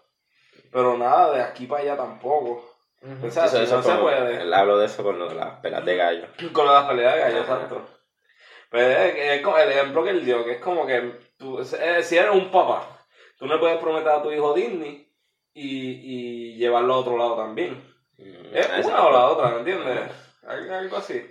[0.71, 2.75] Pero nada, de aquí para allá tampoco.
[3.01, 3.27] Ujú.
[3.27, 4.43] O sea, Eso, si eso no se puede.
[4.43, 6.27] él hablo de eso con lo de las pelas de gallo.
[6.53, 7.89] Con lo de las peleas de gallo, exacto.
[8.71, 12.03] Pero es, es como el ejemplo que él dio, que es como que tú, eh,
[12.03, 12.87] si eres un papá,
[13.39, 15.11] tú no puedes prometer a tu hijo Disney
[15.55, 17.75] y, y llevarlo a otro lado también.
[18.19, 18.89] Mm, Es exacto.
[18.89, 20.11] una o la otra, ¿me entiendes?
[20.47, 21.25] Algo, algo así.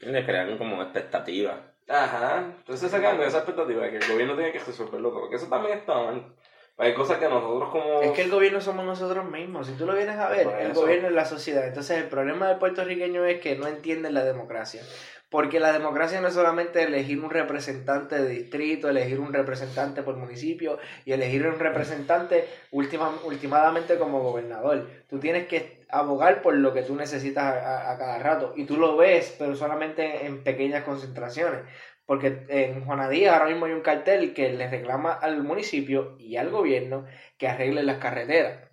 [0.00, 1.56] Le crean como expectativas.
[1.88, 2.38] Ajá.
[2.58, 5.30] Entonces se quedan con esa expectativa de que el gobierno tiene que resolverlo todo.
[5.30, 6.34] Que eso también está mal.
[6.78, 8.02] Hay cosas que nosotros como...
[8.02, 9.66] Es que el gobierno somos nosotros mismos.
[9.66, 10.80] Si tú lo vienes a ver, Por el eso.
[10.82, 11.66] gobierno es la sociedad.
[11.66, 14.82] Entonces, el problema del puertorriqueño es que no entienden la democracia.
[15.28, 20.16] Porque la democracia no es solamente elegir un representante de distrito, elegir un representante por
[20.16, 24.88] municipio y elegir un representante última, últimamente como gobernador.
[25.08, 28.52] Tú tienes que abogar por lo que tú necesitas a, a- a cada rato.
[28.56, 31.62] Y tú lo ves, pero solamente en pequeñas concentraciones.
[32.04, 36.50] Porque en Juanadía ahora mismo hay un cartel que le reclama al municipio y al
[36.50, 37.04] gobierno
[37.36, 38.65] que arreglen las carreteras.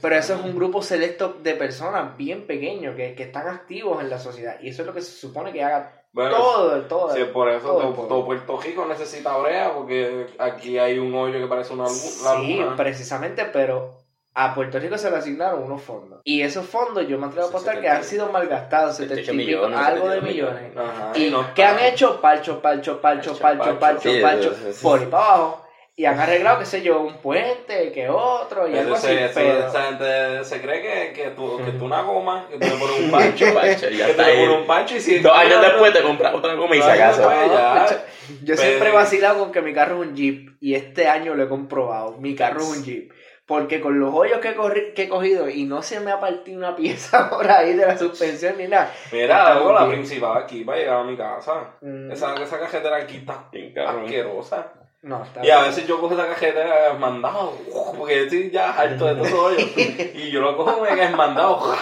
[0.00, 4.10] Pero eso es un grupo selecto de personas bien pequeño que, que están activos en
[4.10, 4.56] la sociedad.
[4.60, 7.14] Y eso es lo que se supone que haga Bueno, todo, todo.
[7.14, 11.46] Sí, por eso todo todo, Puerto Rico necesita brea, porque aquí hay un hoyo que
[11.46, 12.76] parece una lu- la Sí, luna.
[12.76, 13.98] precisamente, pero
[14.34, 16.20] a Puerto Rico se le asignaron unos fondos.
[16.24, 19.42] Y esos fondos yo me atrevo a apostar que 70, han sido malgastados, 78 70
[19.42, 20.76] y pico, millones, algo de 72 millones.
[20.76, 22.20] Ajá, ¿Y no qué está- han hecho?
[22.20, 23.80] Palcho, palcho, palcho, Palcho, palcho, palcho.
[23.80, 24.82] palcho, Sí, palcho, eso, eso.
[24.82, 25.66] por y para abajo.
[26.02, 29.12] Y han arreglado, qué sé yo, un puente, que otro, y algo así.
[29.12, 29.68] eso, pero...
[29.68, 32.98] esa gente se cree que, que, tú, que tú una goma, que tú le pones
[33.02, 35.18] un pancho, Pancho, y ya que tú le pones un pancho y si...
[35.20, 37.16] Dos años después te compras otra goma y después.
[37.18, 37.86] ya.
[37.88, 41.36] Yo Pero- siempre he vacilado con que mi carro es un Jeep y este año
[41.36, 42.16] lo he comprobado.
[42.18, 43.12] Mi carro es un Jeep.
[43.46, 46.18] Porque con los hoyos que he, corri- que he cogido y no se me ha
[46.18, 48.92] partido una pieza por ahí de la suspensión ni nada.
[49.12, 51.76] Mira, hago la principal aquí para llegar a mi casa.
[51.80, 53.48] Mm, Esa, esa cajetera aquí está
[53.86, 54.72] asquerosa.
[55.02, 57.58] No, está Y a veces yo cojo esa cajetera mandado,
[57.98, 59.58] porque estoy ya harto de todo hoyo.
[60.14, 61.74] Y yo lo cojo mega mandado.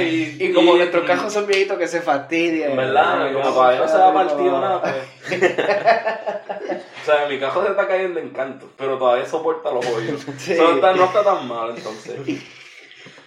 [0.00, 2.70] Y, Y como y- nuestros cajos son viejitos que se fastidian.
[2.70, 5.42] En verdad, como todavía no se ha partido nada, pues.
[7.02, 10.24] o sea, mi cajo se está cayendo en canto, pero todavía soporta los hoyos.
[10.38, 10.54] Sí.
[10.56, 12.18] No, está, no está tan mal, entonces.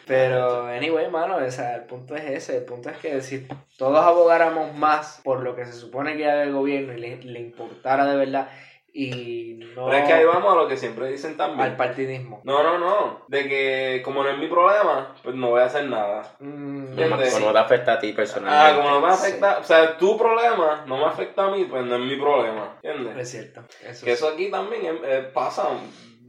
[0.07, 2.57] Pero, anyway, mano, o sea, el punto es ese.
[2.57, 6.41] El punto es que si todos abogáramos más por lo que se supone que haga
[6.43, 8.49] el gobierno y le, le importara de verdad
[8.93, 11.77] y no Pero es que ahí vamos a lo que siempre dicen al también.
[11.77, 12.41] partidismo.
[12.43, 13.25] No, no, no.
[13.27, 16.35] De que como no es mi problema, pues no voy a hacer nada.
[16.39, 17.39] Mm, No, ¿Entiendes?
[17.39, 18.75] no te afecta a ti Ah, personalmente.
[18.81, 19.27] como no me Sí.
[19.27, 22.77] afecta, o sea, tu problema no me afecta a mí, pues no es mi problema.
[22.81, 23.17] ¿Entiendes?
[23.17, 23.61] Es cierto.
[23.83, 24.23] Eso Que sí.
[24.23, 24.99] eso aquí también
[25.33, 25.69] pasa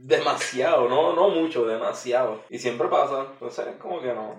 [0.03, 2.41] demasiado, no, no mucho, demasiado.
[2.49, 3.27] Y siempre pasa.
[3.33, 4.35] Entonces es como que no.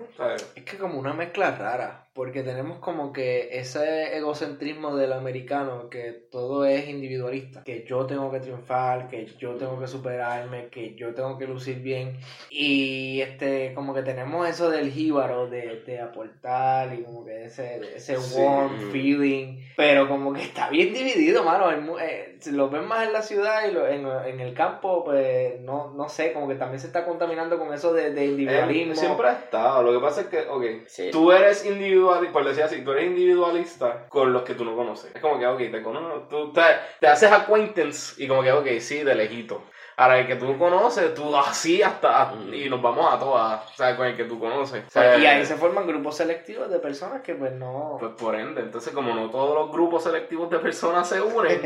[0.55, 6.11] Es que como una mezcla rara, porque tenemos como que ese egocentrismo del americano, que
[6.31, 11.13] todo es individualista, que yo tengo que triunfar, que yo tengo que superarme, que yo
[11.15, 12.17] tengo que lucir bien,
[12.51, 17.81] y este como que tenemos eso del jíbaro de, de aportar y como que ese,
[17.95, 18.39] ese Sí.
[18.39, 23.21] warm feeling, pero como que está bien dividido, mano, eh, lo ven más en la
[23.23, 26.87] ciudad y lo- en, en el campo, pues no, no sé, como que también se
[26.87, 28.91] está contaminando con eso de, de individualismo.
[28.91, 29.81] él siempre ha estado.
[29.81, 31.09] Lo que pasa es que, ok, Sí.
[31.11, 31.65] tú eres
[32.11, 35.13] individualista, por decir así, tú eres individualista con los que tú no conoces.
[35.15, 36.61] Es como que, ok, te conozco, tú te,
[36.99, 39.63] te haces acquaintance y como que, ok, sí, de lejito.
[39.97, 43.95] Ahora, el que tú conoces, tú así hasta, y nos vamos a todas, ¿sabes?
[43.95, 44.83] Con el que tú conoces.
[44.95, 47.97] Y ahí se forman grupos selectivos de personas que pues no...
[47.99, 51.61] Pues por ende, entonces como no todos los grupos selectivos de personas se unen,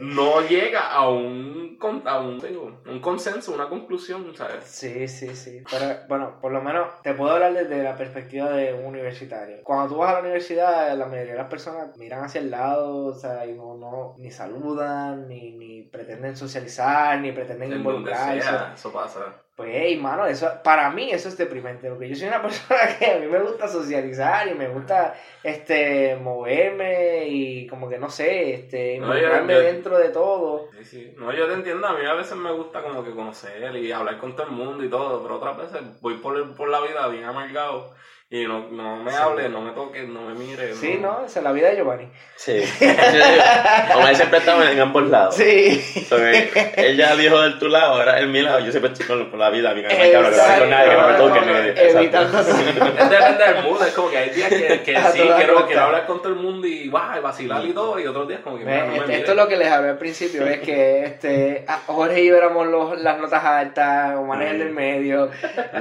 [0.14, 4.64] no llega a un, a un, digo, un consenso, una conclusión, ¿sabes?
[4.64, 5.62] Sí, sí, sí.
[5.70, 9.58] Pero bueno, por lo menos te puedo hablar desde la perspectiva de un universitario.
[9.64, 13.06] Cuando tú vas a la universidad, la mayoría de las personas miran hacia el lado,
[13.06, 17.90] o sea, y no, no ni saludan, ni, ni pretenden socializar, ni pretenden En donde
[18.10, 18.42] involucrarse.
[18.42, 19.42] sea, eso pasa.
[19.56, 23.06] Pues, hey, mano, eso, para mí eso es deprimente, porque yo soy una persona que
[23.12, 28.52] a mí me gusta socializar y me gusta, este, moverme y como que, no sé,
[28.52, 30.68] este, No, yo- involucrarme yo- dentro de todo.
[30.78, 31.14] Sí, sí.
[31.16, 34.18] No, yo te entiendo, a mí a veces me gusta como que conocer y hablar
[34.18, 37.24] con todo el mundo y todo, pero otras veces voy por, por la vida bien
[37.24, 37.94] amargado
[38.28, 39.16] y no, no me Sí.
[39.20, 40.74] hable, no me toque, no me mire.
[40.74, 41.24] Sí, ¿no?
[41.24, 42.08] Esa es la vida de Giovanni.
[42.34, 42.60] Sí.
[43.92, 45.36] Como él siempre estaba en ambos lados.
[45.36, 46.04] Sí.
[46.08, 48.58] Porque él ya dijo del tu lado, ahora el mi lado.
[48.60, 51.14] Yo siempre estoy con, la vida, cabrón, que no hablar con nadie, que no me
[51.14, 51.38] toque.
[51.70, 51.98] Exacto.
[51.98, 52.40] Evitando
[52.98, 55.82] Es depende del mood, es como que hay días que, que A sí, quiero, quiero
[55.82, 58.64] hablar con todo el mundo y guay, vacilar y todo, y otros días como que
[58.64, 59.18] Ve, mira, no me este- mire.
[59.20, 62.36] esto es lo que les hablé al principio, es que este, a- Jorge y yo
[62.36, 65.30] éramos los, las notas altas, Omar es el del medio,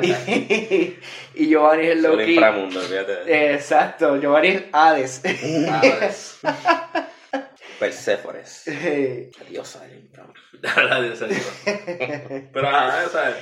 [0.01, 0.95] y,
[1.35, 3.53] y Giovanni es el low inframundo, fíjate.
[3.53, 5.21] Exacto, Giovanni es Hades.
[5.69, 6.39] Ah, es-
[7.79, 8.49] Perséfores.
[8.65, 9.31] Sí.
[9.49, 10.39] Diosa del inframundo.
[10.61, 11.37] La de serio.
[12.53, 13.37] Pero ajá, o sea,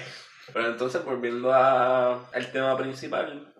[0.51, 3.53] Pero entonces, volviendo a, al tema principal,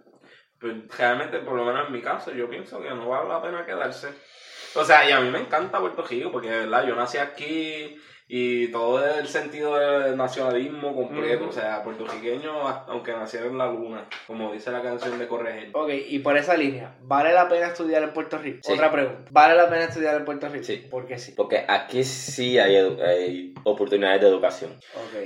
[0.60, 3.66] pues realmente, por lo menos en mi caso, yo pienso que no vale la pena
[3.66, 4.10] quedarse.
[4.76, 7.96] O sea, y a mí me encanta Puerto Rico, porque de verdad yo nací aquí
[8.36, 11.50] y todo el sentido del nacionalismo completo.
[11.50, 12.52] O sea, puertorriqueño,
[12.88, 15.70] aunque naciera en la luna, como dice la canción de Corregir.
[15.74, 18.58] Ok, y por esa línea, ¿vale la pena estudiar en Puerto Rico?
[18.64, 18.74] Sí.
[18.74, 19.30] Otra pregunta.
[19.30, 20.64] ¿Vale la pena estudiar en Puerto Rico?
[20.66, 20.78] Sí.
[20.90, 21.34] ¿Por qué sí?
[21.38, 24.80] Porque aquí sí hay, hay oportunidades de educación.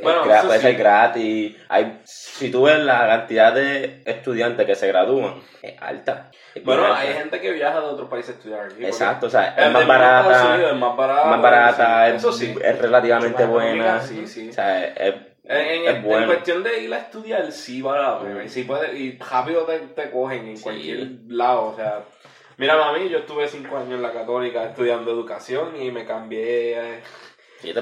[0.03, 0.65] Bueno, Gra- eso puede sí.
[0.65, 1.55] ser gratis.
[1.69, 6.29] Hay, si tú ves la cantidad de estudiantes que se gradúan, es alta.
[6.53, 6.99] Es Bueno, alta.
[6.99, 8.83] hay gente que viaja de otros países a estudiar aquí.
[8.85, 11.25] Exacto, o sea, es más barata, Unidos es más barata.
[11.29, 12.53] más barata, Eso sí.
[12.61, 13.71] es relativamente buena.
[13.71, 14.49] económica, Sí, sí.
[14.49, 15.15] O sea, es, es-
[15.49, 16.25] En, en- es en bueno.
[16.27, 18.43] cuestión de ir a estudiar, sí vale la pena.
[18.43, 20.63] Y, sí puede, y rápido te, te cogen en Sí.
[20.63, 21.67] cualquier lado.
[21.67, 22.01] O sea,
[22.57, 26.97] mira, mami, yo estuve cinco años en la Católica estudiando educación y me cambié.
[26.97, 27.01] eh,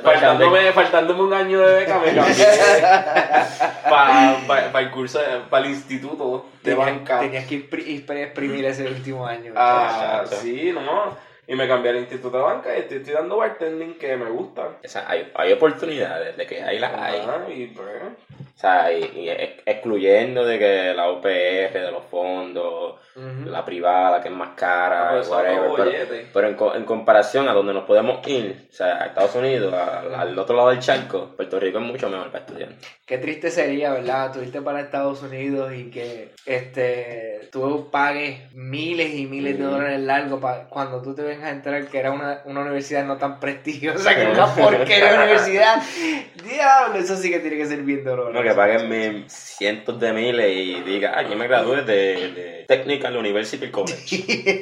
[0.02, 2.46] faltándome, faltándome un año de beca, me cambié
[3.90, 7.20] para el curso, para el instituto de Tenías, banca.
[7.20, 9.54] tenías que exprimir ese último año.
[9.56, 11.18] Ah, sí, no.
[11.48, 14.80] Y me cambié al instituto de banca y estoy estudiando bartending que me gusta.
[14.84, 17.20] o sea, hay, hay oportunidades de que hay las hay.
[17.28, 17.88] Ah, y pues,
[18.56, 22.96] O sea, y, y ex- excluyendo de que la UPR, de los fondos,
[23.46, 25.92] La privada, que es más cara, ah, whatever, pero,
[26.34, 30.14] pero en, en comparación a donde nos podemos ir, o sea, a Estados Unidos, al,
[30.14, 32.70] al otro lado del charco, Puerto Rico es mucho mejor para estudiar.
[33.06, 34.34] Qué triste sería, ¿verdad?
[34.34, 40.42] Tuviste para Estados Unidos y que este tú pagues miles y miles de dólares largos
[40.42, 44.14] pa- cuando tú te vengas a enterar que era una, una universidad no tan prestigiosa,
[44.16, 45.82] que una porquería universidad.
[46.44, 48.34] Diablo, eso sí que tiene que ser bien doloroso.
[48.34, 52.66] No, que paguen cientos de miles y diga, ah, yo me gradué de, de
[53.08, 54.62] Technical University College.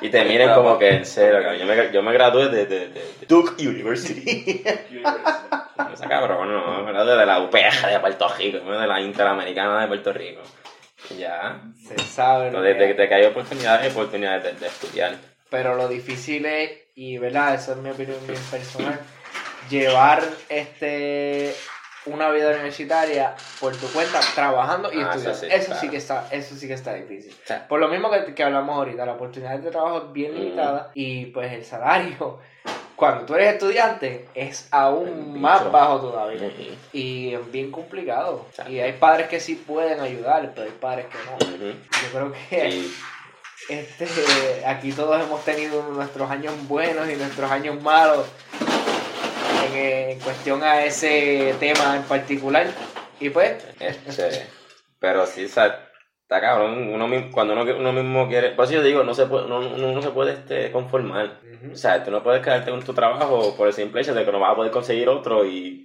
[0.00, 2.78] y te miren como que en serio, cabrón, yo me, yo me gradué de, de,
[2.88, 4.62] de- de Duke University.
[5.92, 9.88] Esa cabrón, no, me gradué de la UPR de Puerto Rico, de la Interamericana de
[9.88, 10.42] Puerto Rico.
[11.18, 11.60] Ya.
[11.88, 12.48] Se sabe.
[12.48, 15.16] Entonces, de que hay oportunidades, oportunidades de, de estudiar.
[15.48, 19.00] Pero lo difícil es, y verdad, eso es mi opinión bien personal,
[19.68, 21.52] llevar este
[22.06, 25.30] una vida universitaria por tu cuenta, trabajando y Ah, estudiando.
[25.46, 27.34] eso Eso sí, que está, eso sí que está difícil.
[27.68, 30.34] Por lo mismo que, que hablamos ahorita, la oportunidad de trabajo es bien Mm.
[30.36, 32.38] limitada y pues el salario,
[32.96, 36.46] cuando tú eres estudiante, es aún más bajo todavía.
[36.48, 38.46] ujú, Y es bien complicado.
[38.68, 41.56] Y hay padres que sí pueden ayudar, pero hay padres que no.
[41.68, 42.86] Yo creo que
[43.68, 44.06] este,
[44.66, 48.26] aquí todos hemos tenido nuestros años buenos y nuestros años malos
[49.66, 52.66] en, eh, en cuestión a ese tema en particular.
[53.18, 54.46] Y pues, Este,
[54.98, 55.89] pero sí, o sea,
[56.30, 56.92] está cabrón.
[56.94, 58.50] Uno, cuando uno, uno mismo quiere.
[58.50, 61.38] Por eso yo digo, no se puede, uno, uno no se puede este, conformar.
[61.72, 64.32] O sea, tú no puedes quedarte con tu trabajo por el simple hecho de que
[64.32, 65.84] no vas a poder conseguir otro y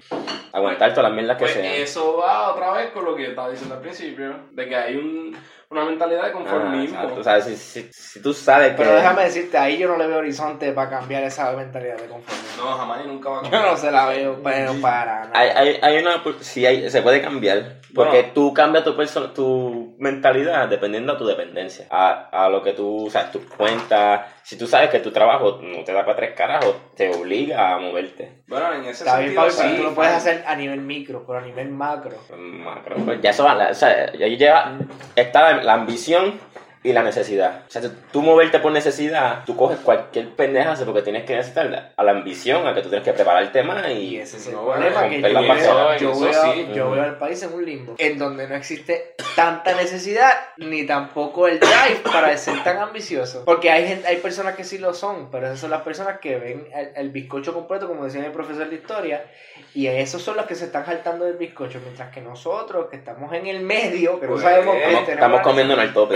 [0.53, 1.65] aguantar todas las mierdas que Pues sean.
[1.65, 4.95] eso va otra vez con lo que yo estaba diciendo al principio, de que hay
[4.95, 5.35] un,
[5.69, 6.95] una mentalidad de Ah, conformismo.
[7.01, 7.19] exacto.
[7.19, 8.77] O sea, si, si, si tú sabes que.
[8.77, 12.63] pero déjame decirte, ahí yo no le veo horizonte para cambiar esa mentalidad de conformismo.
[12.63, 13.71] no, jamás y nunca va a Yo cambiar.
[13.73, 15.31] no se la veo, pero para nada.
[15.33, 16.23] Hay, hay, hay una.
[16.39, 17.79] Sí, hay, se puede cambiar.
[17.93, 18.29] Porque Bueno.
[18.33, 21.87] tú cambias tu, perso- tu mentalidad dependiendo de tu dependencia.
[21.89, 23.07] A, a lo que tú.
[23.07, 24.21] O sea, tus cuentas.
[24.43, 27.77] Si tú sabes que tu trabajo no te da para tres carajos, te obliga a
[27.79, 28.43] moverte.
[28.47, 29.73] Bueno, en ese Está sentido sí.
[29.77, 32.15] tú lo puedes hacer a nivel micro, pero a nivel macro.
[32.37, 34.77] Macro, pues ya eso va, la- o sea, ya lleva,
[35.15, 36.39] está la, la ambición
[36.85, 37.63] y la necesidad.
[37.67, 41.65] O sea, si tú moverte por necesidad, tú coges cualquier pendeja porque tienes que necesitar
[41.65, 44.47] la- a la ambición, a que tú tienes que prepararte más Y y ese es
[44.47, 46.67] el No, problema, que yo, la veo, yo, veo, sí.
[46.73, 51.47] yo veo al país en un limbo, en donde no existe tanta necesidad, ni tampoco
[51.47, 53.43] el drive para ser tan ambicioso.
[53.45, 56.37] Porque hay gente, hay personas que sí lo son, pero esas son las personas que
[56.37, 59.25] ven el, el bizcocho completo, como decía mi profesor de historia,
[59.73, 63.33] y esos son los que se están saltando del bizcocho, mientras que nosotros, que estamos
[63.33, 66.15] en el medio, que no Pues, sabemos qué estamos- estamos, estamos comiendo en el tope.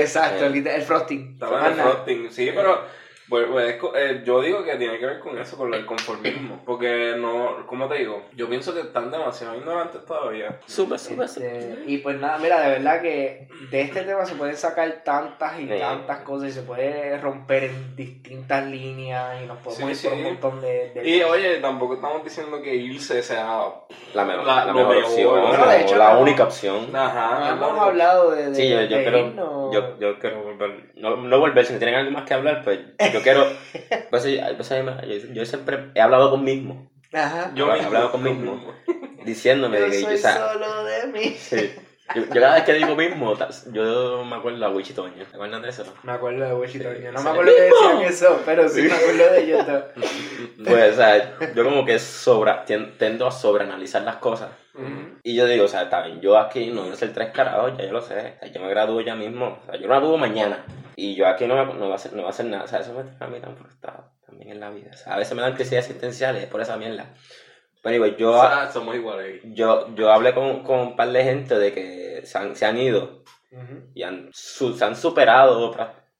[0.00, 0.48] Exacto, Eh.
[0.48, 1.30] el, el frosting.
[1.34, 2.82] Estaba en el frosting, sí, pero
[3.28, 6.62] pues, es co- eh, yo digo que tiene que ver con eso, con el conformismo.
[6.64, 8.22] Porque no, ¿cómo te digo?
[8.34, 10.58] Yo pienso que están demasiado ignorantes todavía.
[10.66, 11.46] Sube, sube, sube.
[11.58, 15.58] Este, y pues nada, mira, de verdad que de este tema se pueden sacar tantas
[15.60, 15.74] y Sí.
[15.78, 20.18] tantas cosas y se puede romper en distintas líneas y nos podemos Sí, ir por
[20.18, 20.24] sí.
[20.26, 20.90] un montón de...
[20.94, 21.34] de Y cosas.
[21.36, 23.60] oye, tampoco estamos diciendo que irse sea.
[24.14, 25.10] La, mejor, La- la mejor mejor.
[25.10, 26.20] opción, Bueno, hecho, la no.
[26.20, 26.94] única opción.
[26.94, 27.54] Ajá.
[27.56, 29.74] No hemos la- hablado de, de, Sí, yo, yo de quiero, irnos.
[29.74, 32.80] yo, yo quiero volver, no, no volver, si tienen algo más que hablar, pues
[33.18, 33.46] yo quiero,
[34.10, 37.52] pues, sí, pues, me- yo, yo siempre he hablado conmigo mismo, Ajá.
[37.54, 37.86] Yo mismo.
[37.86, 38.74] hablado conmigo mismo.
[39.24, 41.36] diciéndome Yo de que, soy o sea, solo de mí.
[41.38, 41.72] Sí.
[42.14, 43.36] Yo, yo cada vez que digo mismo,
[43.70, 45.12] yo me acuerdo a Wichitoño.
[45.30, 45.84] ¿Te acuerdas de eso?
[46.04, 47.12] Me acuerdo de Wichitoño.
[47.12, 47.24] No Sí.
[47.24, 49.66] me acuerdo que decían eso, pero sí me acuerdo de ellos.
[50.64, 54.48] Pues, o sea, yo como que sobra, tien- tendo a sobreanalizar las cosas.
[55.22, 57.76] Y yo digo, o sea, está bien, yo aquí no voy a hacer tres carados,
[57.76, 58.14] ya yo lo sé.
[58.14, 59.58] O sea, yo me gradúo ya mismo.
[59.62, 60.64] O sea, yo me gradúo mañana.
[61.00, 62.64] Y yo aquí no, me- no, voy a hacer, no voy a hacer nada.
[62.64, 64.90] O sea, eso me tiene a mí tan frustrado también en la vida.
[64.92, 67.14] O sea, a veces me dan crisis existenciales por esa mierda.
[67.82, 69.40] Pero digo, yo, O sea, somos iguales.
[69.44, 72.76] yo, yo hablé con, con un par de gente de que se han, se han
[72.78, 73.90] ido Ujú.
[73.94, 75.70] y han, su- se han superado,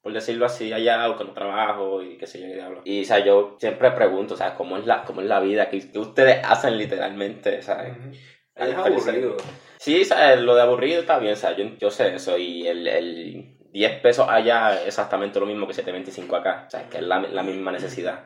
[0.01, 2.81] por decirlo así, allá buscando trabajo y qué sé yo qué diablo.
[2.85, 5.69] Y, o sea, yo siempre pregunto, o sea, ¿cómo es la, cómo es la vida?
[5.69, 7.97] ¿Qué, qué ustedes hacen literalmente, ¿sabes?
[7.97, 8.11] Ujú.
[8.11, 8.21] Es
[8.55, 9.35] Al- al- aburrido.
[9.77, 10.39] Sí, ¿sabes?
[10.39, 13.99] Lo de aburrido está bien, o sea, yo, yo sé eso y el, el 10
[14.01, 17.43] pesos allá es exactamente lo mismo que 7.25 acá, o sea, que es la, la
[17.43, 18.19] misma necesidad.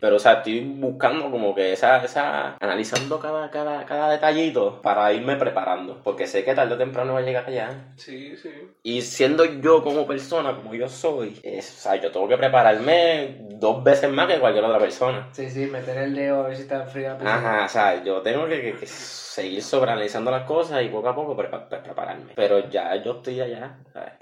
[0.00, 5.12] Pero, o sea, estoy buscando como que esa, esa, analizando cada, cada, cada detallito para
[5.12, 7.92] irme preparando, porque sé que tarde o temprano va a llegar allá.
[7.96, 8.50] Sí, sí.
[8.82, 13.36] Y siendo yo como persona, como yo soy, es- o sea, yo tengo que prepararme
[13.50, 15.28] dos veces más que cualquier otra persona.
[15.32, 17.16] Sí, sí, meter el dedo a ver si está fría.
[17.16, 21.08] pues, Ajá, o sea, yo tengo que, que- que seguir sobreanalizando las cosas y poco
[21.08, 22.32] a poco pre- prepararme.
[22.34, 24.12] Pero ya yo estoy allá, ¿sabes?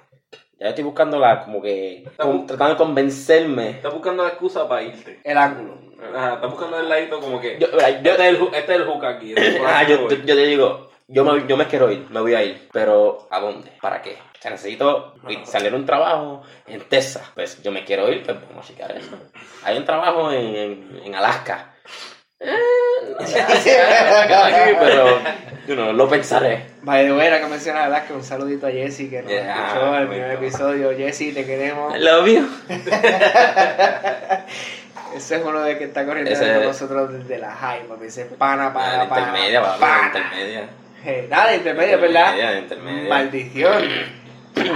[0.61, 3.71] Ya estoy buscando la, como que, con- tratando de convencerme.
[3.71, 5.19] Estás buscando la excusa para irte.
[5.25, 5.79] El ángulo.
[6.15, 7.59] Ajá, estás buscando el ladito como que.
[7.59, 9.31] Yo, este, es el, este es el hook aquí.
[9.35, 12.45] este es Ajá, yo, te digo, yo me, yo me quiero ir, me voy a
[12.45, 13.73] ir, pero ¿a dónde?
[13.81, 14.13] ¿Para qué?
[14.39, 18.37] O sea, necesito ir- salir un trabajo en Texas, pues yo me quiero ir, pues
[18.49, 19.11] vamos a checar eso.
[19.65, 21.75] Hay un trabajo en, en, en Alaska.
[22.41, 22.55] Eh,
[24.81, 25.19] pero
[25.69, 26.65] you know, lo pensaré.
[26.83, 29.97] By the way, era que mencionas Alaska, un saludito a Jessy que nos Yeah, escuchó
[29.99, 30.97] el primer episodio.
[30.97, 31.95] Jessy, te queremos.
[31.95, 32.49] I love you.
[35.15, 38.07] Ese es uno de que está corriendo Ese- con nosotros desde la high, papi.
[38.39, 39.27] Pana, Ah, pana, pana.
[39.29, 40.07] intermedia, papi, la pana.
[40.07, 40.69] intermedia.
[41.05, 42.35] Eh, Nada, intermedia, ¿verdad?
[43.09, 43.85] Maldición.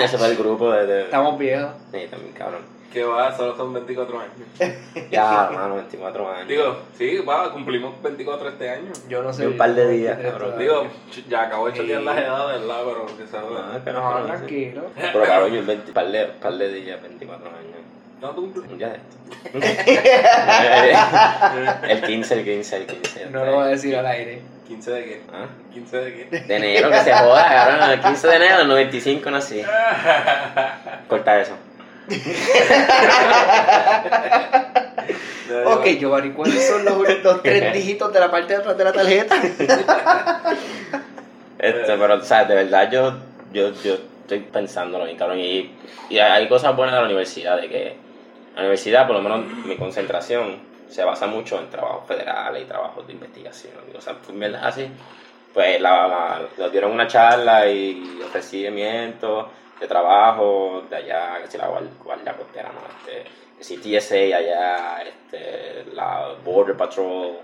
[0.02, 1.02] Ese fue el grupo de...
[1.02, 1.70] Estamos viejos.
[1.92, 2.73] Sí, también cabrón.
[2.94, 4.32] Que va, solo son 24 años.
[5.10, 6.48] Ya, hermano, 24 años.
[6.48, 8.92] Digo, sí, va, cumplimos 24 este año.
[9.08, 9.42] Yo no sé.
[9.42, 10.50] De un par de días, 23 cabrón.
[10.52, 10.72] todavía.
[10.72, 10.86] Digo,
[11.28, 12.04] ya acabo de chequear Sí.
[12.06, 12.76] las edades, ¿verdad?
[12.86, 14.82] Pero que se Ah, pero, No, pero- tranquilo.
[14.94, 17.60] Pero cabrón, yo el 20, par, de, par de días, 24 años.
[18.20, 18.78] No, tú cumples.
[18.78, 19.16] De esto.
[21.88, 23.26] el 15, el 15, el 15.
[23.30, 24.40] No lo voy a decir al aire.
[24.66, 25.22] 15 de qué?
[25.32, 25.46] ¿Ah?
[25.72, 26.40] 15 de qué?
[26.40, 27.90] De enero, que se joda, cabrón.
[27.90, 29.62] El 15 de enero del 95 nací.
[31.08, 31.52] Corta eso.
[35.66, 38.92] Ok, Giovanni, ¿cuáles son los, los tres dígitos de la parte de atrás de la
[38.92, 39.36] tarjeta?
[41.56, 43.14] Este, pero, o sea, de verdad yo,
[43.50, 45.38] yo, yo estoy pensándolo bien, cabrón.
[45.40, 45.70] Y,
[46.10, 47.96] y hay cosas buenas de la universidad, de que
[48.54, 50.58] la universidad, por lo menos mi concentración,
[50.90, 53.72] se basa mucho en trabajos federales y trabajos de investigación.
[53.96, 54.88] O sea, pues, así.
[55.54, 59.48] Pues la, la- nos dieron una charla y ofrecimiento
[59.84, 62.80] de trabajo de allá, que si la guardia, costera, ¿no?
[62.98, 67.36] Este, que si TSA allá, este, la Border Patrol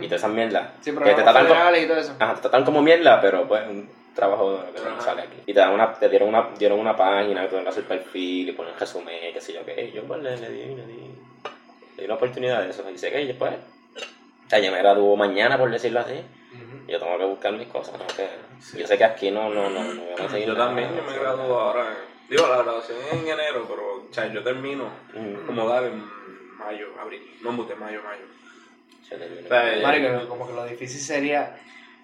[0.00, 0.68] y todas esas mierdas.
[0.80, 2.14] Sí, que te tratan co- federales y todo eso.
[2.18, 5.36] Ajá, te tratan como mierda, pero pues un trabajo que no sale aquí.
[5.46, 8.52] Y te, dan una, te dieron, una, dieron una página que tú hacer perfil y
[8.52, 9.90] poner resumen, qué sé yo qué.
[9.94, 11.10] Yo pues le, le di, le di,
[11.96, 12.88] le di una oportunidad de eso.
[12.90, 13.52] Y sé que después,
[14.48, 16.14] sea, yo me graduó mañana, por decirlo así.
[16.90, 17.94] Yo tengo que buscar mis cosas.
[17.98, 18.06] ¿no?
[18.08, 18.28] Que,
[18.78, 21.02] Yo sé que aquí no, no, no, no voy a conseguir Yo nada, también, yo
[21.04, 21.96] me sé gradúo ahora.
[22.28, 24.90] Digo, la graduación es en enero, pero o sea, yo termino.
[25.14, 26.04] Mm, como dar en
[26.58, 27.22] mayo, abril.
[27.42, 28.24] No mute, mayo, mayo.
[29.02, 29.18] O sea,
[29.72, 31.60] eh, Marico, como que lo difícil sería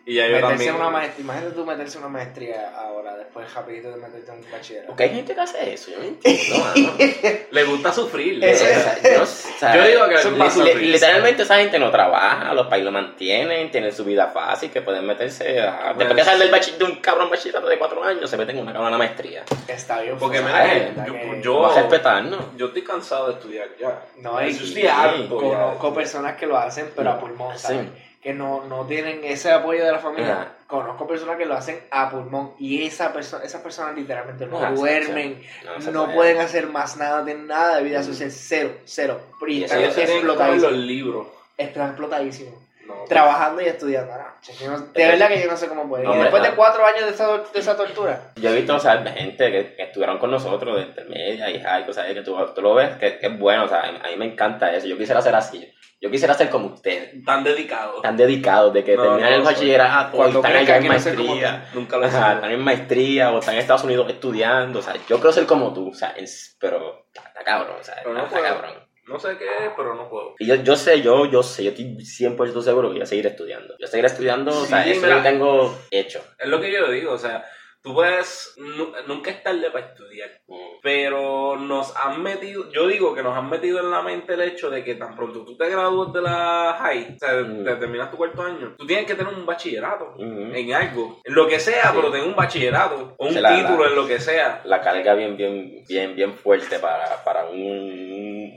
[0.09, 0.75] Y ya yo meterse también.
[0.77, 1.25] una maestría.
[1.25, 4.87] Imagínate tú meterse en una maestría ahora, después rapidito de meterte en un bachillerato.
[4.87, 6.95] Porque hay gente que hace eso, yo no entiendo, mano.
[7.51, 8.41] Le gusta sufrir.
[8.41, 8.65] O Eso
[9.03, 10.91] yo, o sea, Yo digo que eso le pa- gusta li- sufrir.
[10.93, 15.05] literalmente esa gente no trabaja, los pais lo mantienen, tienen su vida fácil, que pueden
[15.05, 15.93] meterse a...
[15.99, 18.63] Después que salen del bachi- de un cabrón bachillerato de cuatro años, se meten en
[18.63, 19.45] una cabrona maestría.
[19.67, 20.17] Está bien.
[20.19, 22.53] Porque pues, ay, yo- ¿verdad yo- a respetar, ¿no?
[22.57, 24.03] Yo estoy cansado de estudiar ya.
[24.19, 25.37] No, y- yo estoy harto.
[25.37, 27.87] Conozco personas que lo hacen, pero a pulmón, ¿sabes?
[28.27, 30.33] Que no, no tienen ese apoyo de la familia.
[30.33, 30.49] Ajá.
[30.67, 34.71] Conozco personas que lo hacen a pulmón y esa perso esas personas literalmente no Ajá,
[34.71, 36.15] sí, duermen, No, no puede.
[36.17, 39.21] pueden hacer más nada, tienen nada de vida social, cero, cero.
[39.47, 40.73] Y Y están coger los explotadísimos.
[40.73, 41.27] libros.
[41.57, 42.55] Están explotadísimos.
[42.85, 44.13] No, Trabajando y estudiando.
[44.13, 46.11] No, no- de verdad que yo no sé cómo pueden.
[46.11, 48.33] Y después de cuatro años de esa, de esa tortura.
[48.35, 51.61] Yo he visto, o sea, de gente que, que estuvieron con nosotros de intermedia y
[51.61, 54.17] high, cosas que tú, tú lo ves, que, que es bueno, o sea, a mí
[54.17, 54.89] me encanta eso.
[54.89, 55.73] Yo quisiera ser así.
[56.07, 58.01] Yo quisiera ser como ustedes, tan dedicados.
[58.01, 60.83] tan dedicados, de que No, terminan no el bachillerato y Cuando están crezca allá en
[60.83, 60.93] como
[61.35, 61.71] maestría.
[61.75, 64.95] Nunca lo he Ajá, están en maestría o están en Estados Unidos estudiando, o sea,
[65.09, 68.25] yo quiero ser como tú, o sea, es- pero está, cabrón, o sea, Pero no
[68.25, 68.87] está cabrón.
[69.09, 70.35] No sé qué es, pero no puedo.
[70.39, 73.27] Y yo, yo sé, yo, yo sé, yo estoy 100% seguro que voy a seguir
[73.27, 73.75] estudiando.
[73.79, 75.17] Yo seguiré estudiando, o sea, Sí, eso mira.
[75.19, 76.21] lo tengo hecho.
[76.39, 77.45] Es lo que yo digo, o sea,
[77.87, 80.55] tú puedes, nu- nunca es tarde para estudiar, Mm.
[80.83, 84.69] pero nos han metido, yo digo que nos han metido en la mente el hecho
[84.71, 87.65] de que tan pronto tú te gradúas de la high, o sea, Mm.
[87.65, 90.53] te terminas tu cuarto año, tú tienes que tener un bachillerato Mm.
[90.57, 91.89] en algo, en lo que sea, Sí.
[91.95, 94.63] pero tener un bachillerato o un título la- en lo que sea.
[94.65, 98.53] La carga bien, bien, bien, bien fuerte para, para un...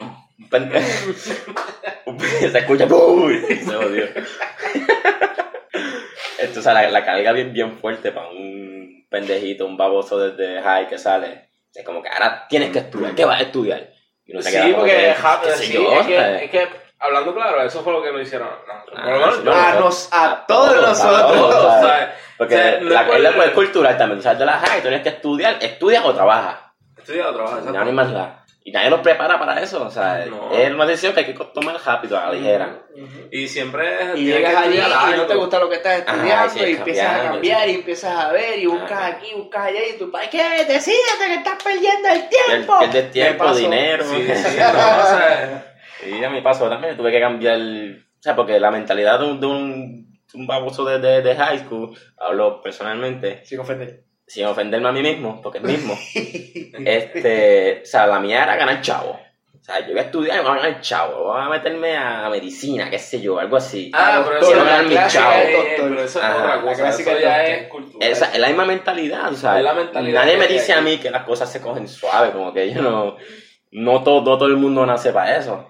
[2.40, 2.88] Se escucha...
[2.88, 3.42] ¡Uy!
[3.46, 4.06] Se jodió.
[6.40, 8.79] Esto, o sea, la, la carga bien, bien fuerte para un
[9.10, 11.50] pendejito, un baboso desde high que sale.
[11.74, 13.16] Es como que ahora tienes que estudiar.
[13.16, 13.90] ¿Qué vas a estudiar?
[14.26, 16.42] Y Sí, porque que, ja- sé sí, yo, es, que, ¿sabes?
[16.44, 16.68] es que,
[17.00, 18.48] hablando claro, eso fue lo que nos hicieron.
[18.48, 19.80] No, Ah, no, A, no.
[19.82, 21.32] nos, a todos a nosotros.
[21.34, 21.66] todos.
[21.84, 21.88] o
[22.38, 24.22] Porque o sea, la, es la cultural también.
[24.22, 25.58] Sales de la high, tienes que estudiar.
[25.62, 26.58] ¿Estudias o trabajas?
[26.98, 28.46] estudiado, trabajar, Ya no hay más nada.
[28.70, 29.84] Y nadie nos prepara para eso.
[29.84, 30.52] O sea, No.
[30.52, 32.84] es una decisión que hay que tomar rápido, a la ligera.
[33.32, 35.26] Y siempre Y llegas allí y no algo.
[35.26, 38.60] te gusta lo que estás estudiando sí, y empiezas a cambiar y empiezas a ver
[38.60, 39.08] y buscas Ajá.
[39.08, 40.66] aquí, buscas allá y tu padre, ¿qué?
[40.68, 42.74] Decídete que estás perdiendo el tiempo.
[42.82, 44.06] el de tiempo, dinero.
[44.06, 46.96] Sí, sí, no, o sea, Y a mí pasó también.
[46.96, 47.58] Tuve que cambiar.
[47.60, 51.36] O sea, porque la mentalidad de un, de un, de un baboso de, de, de
[51.36, 54.04] high school, hablo personalmente, Sin ofender.
[54.30, 55.98] Sin ofenderme a mí mismo, porque es mismo.
[56.86, 59.20] este, o sea, la mía era ganar chavo.
[59.60, 61.24] O sea, yo voy a estudiar y voy a ganar chavo.
[61.26, 63.92] Voy a meterme a medicina, qué sé yo, algo así.
[63.94, 65.34] Ah, pero eso ganar mi chavo.
[65.78, 66.76] pero eso es otra La cosa.
[66.84, 68.10] clásica Eso ya es cultural.
[68.12, 70.98] Esa, es la misma mentalidad, o sea, Es la mentalidad nadie me dice a mí
[70.98, 73.18] que las cosas se cogen suave, como que yo no,
[73.72, 75.66] no todo, todo el mundo nace para eso.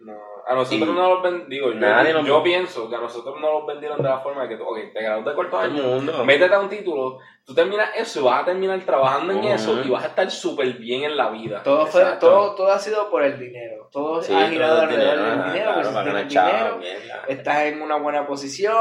[0.00, 0.12] No,
[0.46, 3.66] a nosotros Y no nos vendieron, yo, nos- yo pienso que a nosotros no nos
[3.66, 6.24] vendieron de la forma de que tú, ok, te gradúas de cuarto año, mundo.
[6.24, 9.90] métete a un título, tú terminas eso y vas a terminar trabajando en eso y
[9.90, 11.62] vas a estar súper bien en la vida.
[11.62, 13.88] Todo, fue, todo, todo ha sido por el dinero.
[13.90, 15.72] Todo Sí, ha girado todo alrededor dinero, del ajá, dinero.
[15.74, 18.74] claro, ganar tienes chavo, dinero, estás en una buena posición,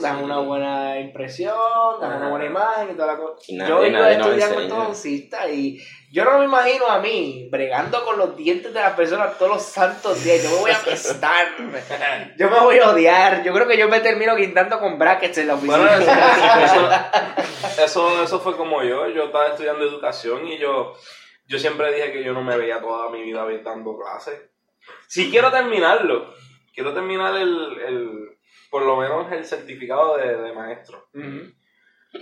[0.00, 0.22] das Sí.
[0.24, 1.54] una buena impresión,
[2.00, 2.18] das Ajá.
[2.18, 3.36] una buena imagen y toda la cosa.
[3.48, 4.74] Yo iba a nadie nos estudiar enseña.
[4.74, 5.78] ortodoncista y
[6.12, 9.62] yo no me imagino a mí bregando con los dientes de las personas todos los
[9.62, 10.42] santos días.
[10.44, 11.46] Yo me voy a apestar.
[12.38, 13.42] Yo me voy a odiar.
[13.42, 15.78] Yo creo que yo me termino quintando con brackets en la oficina.
[15.78, 16.90] Bueno, eso,
[17.84, 19.08] eso, eso, eso fue como yo.
[19.08, 20.94] Yo estaba estudiando educación y yo,
[21.46, 24.40] yo siempre dije que yo no me veía toda mi vida dando clases.
[25.06, 26.32] Si quiero terminarlo,
[26.74, 28.38] quiero terminar el, el
[28.70, 31.08] por lo menos el certificado de, de maestro.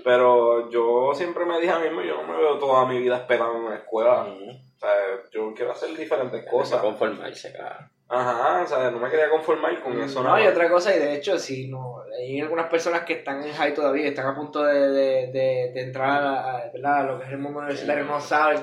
[0.05, 3.17] Pero yo siempre me dije a mí mismo, yo no me veo toda mi vida
[3.17, 4.23] esperando en una escuela.
[4.23, 4.91] O sea,
[5.33, 6.77] yo quiero hacer diferentes Cosa.
[6.77, 6.81] cosas.
[6.83, 7.89] Conformarse, claro.
[8.13, 10.23] Ajá, o sea, no me quería conformar con eso.
[10.23, 13.53] No, y otra cosa, y de hecho, si no, hay algunas personas que están en
[13.53, 16.99] high todavía, que están a punto de, de, de, de entrar a, a- ¿verdad?
[16.99, 18.59] a lo que es el mundo universitario, no saben.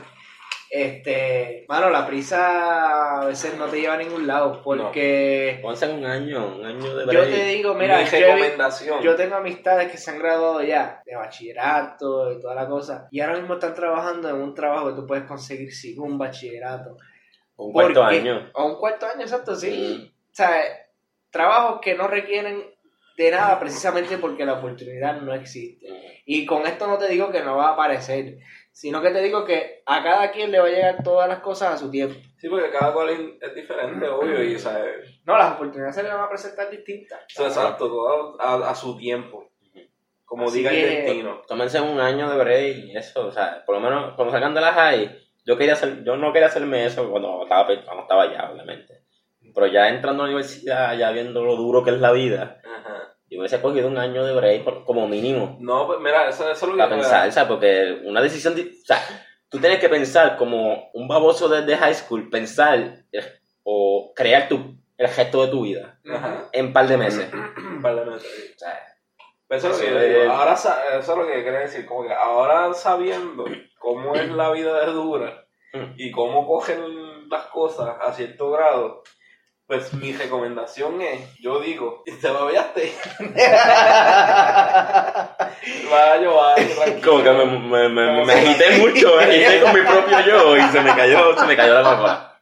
[0.70, 6.06] Este, mano, la prisa a veces no te lleva a ningún lado, porque en un
[6.06, 9.02] año, un año de yo te digo, mira, mi yo, recomendación.
[9.02, 13.22] yo tengo amistades que se han graduado ya de bachillerato y toda la cosa, y
[13.22, 16.98] ahora mismo están trabajando en un trabajo que tú puedes conseguir sin un bachillerato.
[17.58, 18.49] Un cuarto Porque- año.
[18.53, 19.70] O un cuarto año, exacto, sí.
[19.99, 20.08] Mm.
[20.32, 20.62] O sea,
[21.32, 22.64] trabajos que no requieren
[23.18, 25.88] de nada precisamente porque la oportunidad no existe.
[26.26, 28.38] Y con esto no te digo que no va a aparecer,
[28.72, 31.74] sino que te digo que a cada quien le va a llegar todas las cosas
[31.74, 32.16] a su tiempo.
[32.38, 34.84] Sí, porque cada cual es diferente, obvio, y o sea,
[35.26, 37.20] No, las oportunidades se le van a presentar distintas.
[37.36, 39.49] exacto, todo a, a su tiempo.
[40.24, 41.41] Como Así diga el destino.
[41.47, 44.62] Tómense un año de break y eso, o sea, por lo menos cuando salgan de
[44.62, 45.18] la high,
[45.48, 49.06] yo quería hacer, yo no quería hacerme eso cuando estaba, cuando estaba allá, obviamente.
[49.56, 53.16] Pero ya entrando a la universidad, ya viendo lo duro que es la vida, Ajá.
[53.30, 55.58] yo hubiese cogido un año de break como mínimo.
[55.62, 57.48] No, pues mira, eso, eso es lo que Para pensar, ¿sabes?
[57.48, 59.02] Porque una decisión, o sea,
[59.48, 64.76] tú tienes que pensar como un baboso desde high school, pensar eh, o crear tu,
[64.98, 66.50] el gesto de tu vida Ajá.
[66.52, 67.30] en un par de meses.
[67.34, 68.54] Un par de meses.
[68.54, 68.80] O sea,
[69.50, 70.34] Eso es lo que yo digo.
[70.34, 71.86] Ahora, eso es lo que quería decir.
[71.86, 73.45] Como que ahora sabiendo
[73.80, 75.45] cómo es la vida de dura
[75.95, 79.04] y cómo cogen las cosas a cierto grado,
[79.68, 82.93] pues mi recomendación es, yo digo, te babeaste,
[85.91, 87.12] va a llover, tranquilo.
[87.12, 90.62] como que me, me, me, me agité mucho, me agité con mi propio yo y
[90.70, 92.41] se me cayó, se me cayó la Coca-Cola.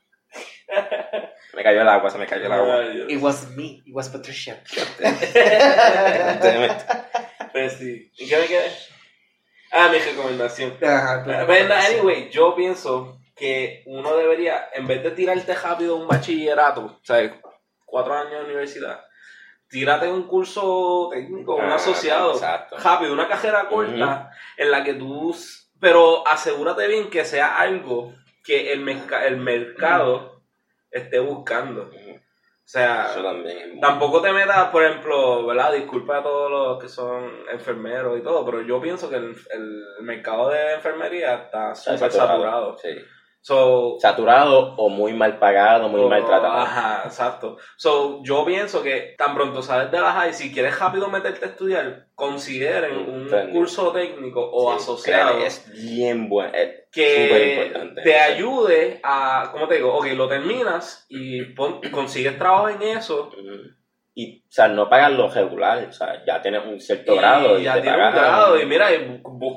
[1.55, 2.81] Me cayó el agua, se me cayó el agua.
[2.81, 3.09] Dios.
[3.09, 4.61] It was me, it was Patricia.
[7.51, 8.11] Pues sí.
[8.17, 8.69] ¿Y qué me quedé?
[9.71, 10.77] Ah, mi recomendación.
[10.83, 16.07] Ajá, tú- Pero, anyway, yo pienso que uno debería, en vez de tirarte rápido un
[16.07, 17.39] bachillerato, o sea,
[17.85, 19.03] cuatro años de universidad,
[19.69, 22.77] tírate un curso técnico, un Ah, asociado, exacto.
[22.77, 25.35] rápido, una carrera corta, en la que tú,
[25.79, 30.34] pero asegúrate bien que sea algo que el, merca- el mercado
[30.97, 31.83] esté buscando.
[31.83, 35.73] O sea, Eso también es muy- Tampoco te metas, por ejemplo, ¿verdad?
[35.73, 39.83] Disculpa a todos los que son enfermeros y todo, pero yo pienso que el, el
[40.01, 42.77] mercado de enfermería está Está súper saturado.
[42.79, 42.89] Sí.
[43.47, 46.51] So, Saturado o muy mal pagado, muy o- maltratado.
[46.53, 47.57] Ajá, exacto.
[47.77, 51.49] So, yo pienso que tan pronto sales de la high, si quieres rápido meterte a
[51.49, 53.59] estudiar, consideren un Técnico.
[53.59, 56.53] curso técnico o Sí, asociado Es bien bueno.
[56.91, 59.93] que te ayude a, ¿cómo te digo?
[59.93, 63.69] Ok, lo terminas y pon- consigues trabajo en eso Ujú.
[64.17, 67.59] Y, o sea, no pagas lo regular, o sea, ya tienes un cierto y grado
[67.59, 68.87] y ya te tienes un grado y mira,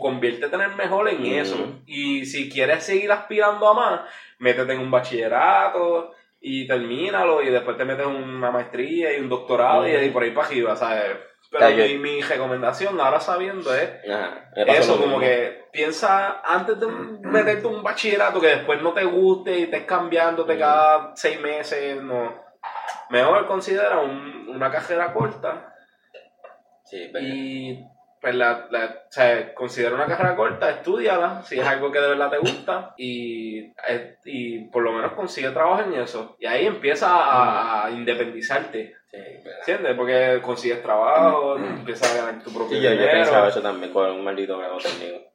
[0.01, 1.39] conviértete en el mejor en Mm.
[1.39, 1.57] eso.
[1.87, 4.01] Y si quieres seguir aspirando a más,
[4.41, 9.29] métete en un bachillerato y termínalo y después te metes en una maestría y un
[9.29, 10.05] doctorado y, Mm.
[10.07, 11.05] y por ahí para arriba, ¿sabes?
[11.51, 16.87] Pero yo- mi, mi recomendación ahora sabiendo es Ajá, eso, como que piensa antes de
[16.87, 20.59] meterte un bachillerato que después no te guste y estés cambiándote Mm.
[20.59, 22.48] cada seis meses, no.
[23.11, 25.75] Mejor considera un- una carrera corta
[26.85, 27.85] Sí, pero- y
[28.21, 32.09] pues la, la- o sea, considera una carrera corta, estudiala, si es algo que de
[32.09, 36.37] verdad te gusta y, eh, y por lo menos consigue trabajo en eso.
[36.41, 39.19] Y ahí empieza a, a independizarte, sí,
[39.61, 39.95] ¿entiendes?
[39.97, 43.13] Porque consigues trabajo, empiezas a ganar tu propio Sí, yo, yo dinero.
[43.13, 45.28] pensaba eso también con un maldito grado técnico.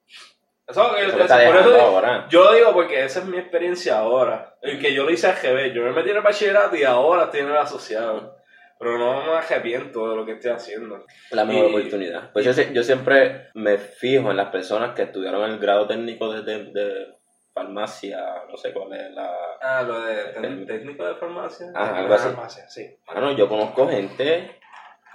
[0.67, 2.27] Eso, Eso eso- me está por dejando eso- ahora.
[2.29, 4.55] Yo lo digo porque esa es mi experiencia ahora.
[4.61, 5.73] El que yo lo hice al revés.
[5.73, 8.37] Yo me metí en el bachillerato y ahora estoy en el asociado.
[8.79, 11.05] Pero no me arrepiento de lo que estoy haciendo.
[11.31, 12.31] La mejor Y- oportunidad.
[12.33, 16.63] Pues yo, siempre me fijo en las personas que estudiaron el grado técnico de, de,
[16.71, 17.13] de
[17.53, 19.31] farmacia, no sé cuál es la...
[19.61, 20.67] Ah, lo de Técnico.
[20.73, 21.67] técnico de farmacia.
[21.75, 22.27] Ajá, algo así.
[22.29, 22.97] Farmacia, sí.
[23.05, 24.59] Bueno, yo conozco gente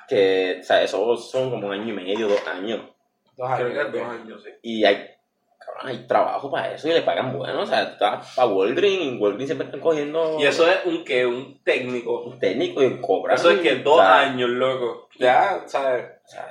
[0.08, 2.80] que, o sea, esos son como un año y medio, dos años.
[3.36, 3.72] Dos Creo años.
[3.72, 4.50] que es dos años, sí.
[4.62, 5.10] Y hay,
[5.74, 7.62] cabrón, hay trabajo para eso y le pagan bueno.
[7.62, 11.26] O sea, estás para Walgreens y Walgreens siempre están cogiendo Y eso es un que
[11.26, 12.22] un técnico.
[12.22, 13.36] un técnico y cobran.
[13.36, 15.08] Eso es que dos O sea, años, loco.
[15.18, 16.04] Ya, ¿sabes?
[16.24, 16.46] o sea,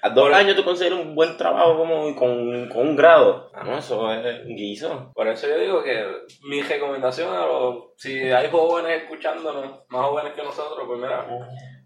[0.00, 3.50] a dos años tú consigues un buen trabajo como con, con un grado.
[3.52, 5.10] Ah, no, eso es un guiso.
[5.12, 6.06] Por eso yo digo que
[6.44, 7.86] mi recomendación a los.
[7.96, 11.26] Si hay jóvenes escuchándonos, más jóvenes que nosotros, pues mira,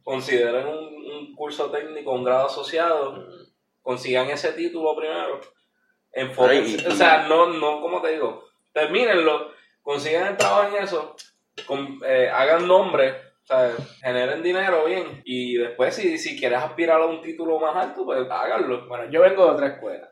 [0.03, 0.79] consideren un,
[1.11, 3.25] un curso técnico, un grado asociado,
[3.81, 5.41] consigan ese título primero,
[6.13, 9.51] enfóquense, o sea, no, no, como te digo, termínenlo,
[9.83, 11.17] consigan el trabajo en eso,
[11.67, 13.11] con- eh, hagan nombre,
[13.43, 17.75] o sea, generen dinero bien, y después si, si quieres aspirar a un título más
[17.77, 18.87] alto, pues háganlo.
[18.87, 20.09] Bueno, yo vengo de otra escuela.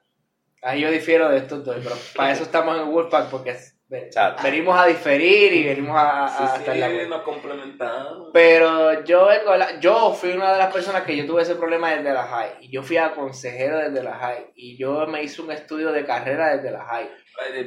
[0.62, 3.56] Ahí yo difiero de estos dos, pero para eso estamos en Wolfpack, porque
[3.90, 4.42] ve- Exacto.
[4.42, 7.08] venimos a diferir y venimos a, a Sí, estar sí, acuerdo.
[7.08, 8.28] nos complementamos.
[8.32, 11.90] Pero yo vengo, la- yo fui una de las personas que yo tuve ese problema
[11.90, 12.50] desde la high.
[12.60, 14.52] Y yo fui a consejero desde la high.
[14.54, 17.10] Y yo me hice un estudio de carrera desde la high.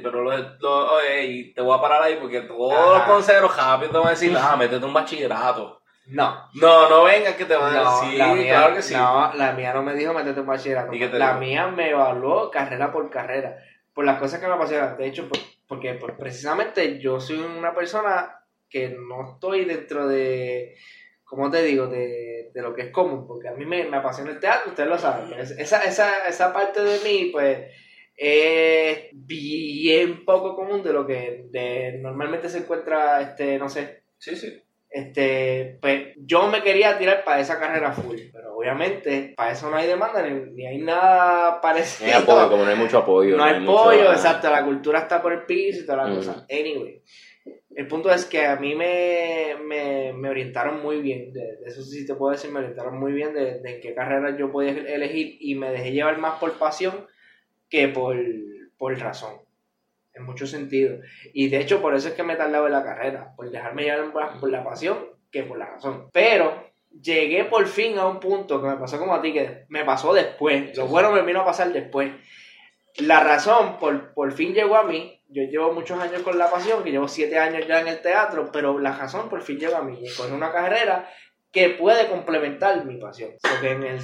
[0.03, 2.89] Pero lo, lo- oye, te voy a parar ahí porque todos Ajá.
[2.97, 5.81] los consejeros rápido te van a decir, ah, métete un bachillerato.
[6.05, 6.49] No.
[6.55, 8.93] No, no vengas que te van a decir, la mía, claro que sí.
[8.93, 10.93] no, la mía no me dijo métete en bachillerato.
[10.93, 13.57] ¿Y qué te La mía me evaluó carrera por carrera.
[13.93, 14.97] Por las cosas que me apasionan.
[14.97, 15.39] De hecho, por-
[15.73, 20.75] porque pues, precisamente yo soy una persona que no estoy dentro de,
[21.23, 21.87] ¿cómo te digo?
[21.87, 23.25] De, de lo que es común.
[23.27, 25.29] Porque a mí me, me apasiona el teatro, ustedes lo saben.
[25.29, 27.69] pero es- Esa, esa, esa parte de mí, pues,
[28.15, 34.35] es bien poco común de lo que de, normalmente se encuentra, este, no sé, Sí,
[34.35, 34.61] sí.
[34.89, 39.75] este, pues yo me quería tirar para esa carrera full, pero obviamente para eso no
[39.75, 42.07] hay demanda ni, ni hay nada No parecido.
[42.15, 43.35] hay apoyo, como no hay mucho apoyo.
[43.37, 46.07] No hay mucho- pollo, ah, exacto, la cultura está por el piso y toda la
[46.11, 46.15] Mm.
[46.15, 46.45] cosa.
[46.49, 47.01] Anyway,
[47.75, 51.81] el punto es que a mí me, me, me orientaron muy bien, de, de eso
[51.83, 54.71] sí te puedo decir, me orientaron muy bien de, de en qué carrera yo podía
[54.71, 57.05] elegir y me dejé llevar más por pasión
[57.69, 58.15] que por,
[58.77, 59.41] por razón,
[60.13, 60.99] en muchos sentidos.
[61.33, 64.39] Y de hecho por eso es que me tardaba en la carrera, por dejarme llevar
[64.39, 66.09] por la pasión que por la razón.
[66.13, 66.71] Pero
[67.01, 70.13] llegué por fin a un punto que me pasó como a ti, que me pasó
[70.13, 70.75] después.
[70.77, 72.11] Lo bueno me vino a pasar después.
[72.97, 75.19] La razón por, por fin llegó a mí.
[75.27, 78.49] Yo llevo muchos años con la pasión, que llevo siete años ya en el teatro,
[78.53, 79.99] pero la razón por fin llegó a mí.
[80.15, 81.09] Con una carrera
[81.51, 83.31] que puede complementar mi pasión.
[83.41, 83.99] Porque en el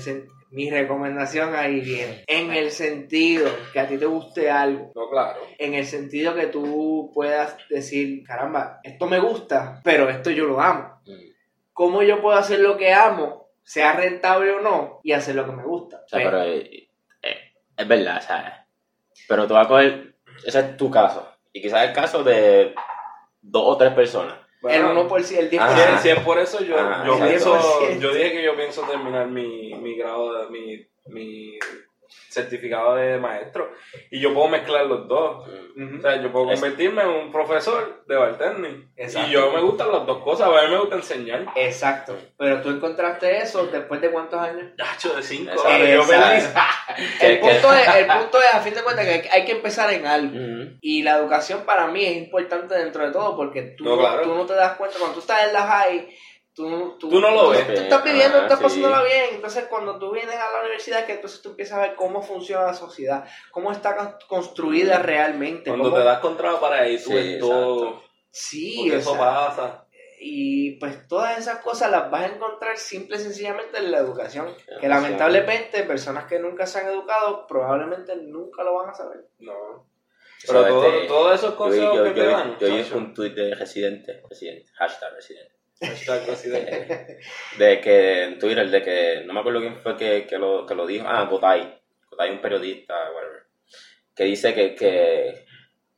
[0.51, 2.23] mi recomendación ahí viene.
[2.25, 4.91] En el sentido que a ti te guste algo.
[4.95, 5.39] No, claro.
[5.59, 10.59] En el sentido que tú puedas decir, caramba, esto me gusta, pero esto yo lo
[10.59, 11.01] amo.
[11.05, 11.28] mm.
[11.79, 15.53] ¿Cómo yo puedo hacer lo que amo, sea rentable o no, y hacer lo que
[15.53, 16.01] me gusta?
[16.03, 16.89] O sea, pero eh,
[17.21, 18.51] eh, es verdad, ¿sabes?
[19.29, 20.15] Pero tú vas a coger,
[20.45, 21.25] ese es tu caso.
[21.53, 22.75] Y quizás el caso de
[23.41, 24.33] dos o tres personas.
[24.63, 25.59] el Bueno, 1%, el 10%.
[25.61, 25.97] Ajá.
[25.99, 27.99] si, si es por eso, yo, Ah, yo pienso, 10%.
[27.99, 31.57] yo dije que yo pienso terminar mi, mi grado de mi, mi
[32.29, 33.73] certificado de maestro.
[34.09, 35.47] Y yo puedo mezclar los dos.
[35.47, 38.91] O sea, yo puedo convertirme en un profesor de bartending.
[38.95, 39.29] Exacto.
[39.29, 41.45] Y yo me gustan las dos cosas, a mí me gusta enseñar.
[41.55, 42.17] Exacto.
[42.37, 44.71] Pero tú encontraste eso después de cuántos años?
[44.75, 45.51] De cinco.
[45.55, 46.03] Yo.
[47.21, 49.91] El punto, es, el punto es, a fin de cuentas, que hay, hay que empezar
[49.93, 50.37] en algo.
[50.81, 54.23] Y la educación para mí es importante dentro de todo porque tú No, claro.
[54.23, 56.09] tú no te das cuenta, cuando tú estás en la high,
[56.99, 57.65] tú, Tú no lo ves.
[57.67, 58.63] Tú estás viviendo, Ah, estás sí.
[58.63, 59.25] pasándola bien.
[59.35, 62.65] Entonces, cuando tú vienes a la universidad, que entonces tú empiezas a ver cómo funciona
[62.65, 65.69] la sociedad, cómo está con- construida realmente.
[65.69, 68.03] Cuando cómo- te das contra pared y tú Sí, ves todo.
[68.31, 69.85] Sí, eso o sea, pasa.
[70.21, 74.53] Y pues todas esas cosas las vas a encontrar simple y sencillamente en la educación.
[74.81, 79.29] Que lamentablemente personas que nunca se han educado probablemente nunca lo van a saber.
[79.39, 79.87] No.
[80.45, 82.57] Pero todo- este, todos esos consejos yo, que yo, te dan.
[82.59, 82.97] yo, vi chacho.
[82.97, 87.17] un tuit de residente, residente, hashtag residente, Hashtag así de-
[87.57, 90.75] de que en Twitter, de que, no me acuerdo quién fue que, que, lo, que
[90.75, 93.43] lo dijo, ah, Gotay, Gotay un periodista, whatever,
[94.15, 95.45] que dice que, que,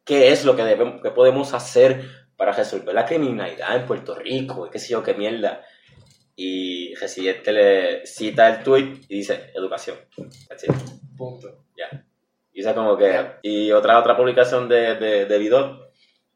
[0.05, 2.01] qué es lo que, debemos, que podemos hacer
[2.37, 5.63] para resolver la criminalidad en Puerto Rico, y qué sé yo, qué mierda.
[6.35, 9.97] Y Residente le cita el tweet y dice, educación.
[10.47, 10.71] That's it.
[11.17, 11.65] Punto.
[12.53, 13.33] Y dice como que.
[13.43, 15.90] Y otra, otra publicación de, de, de Vidot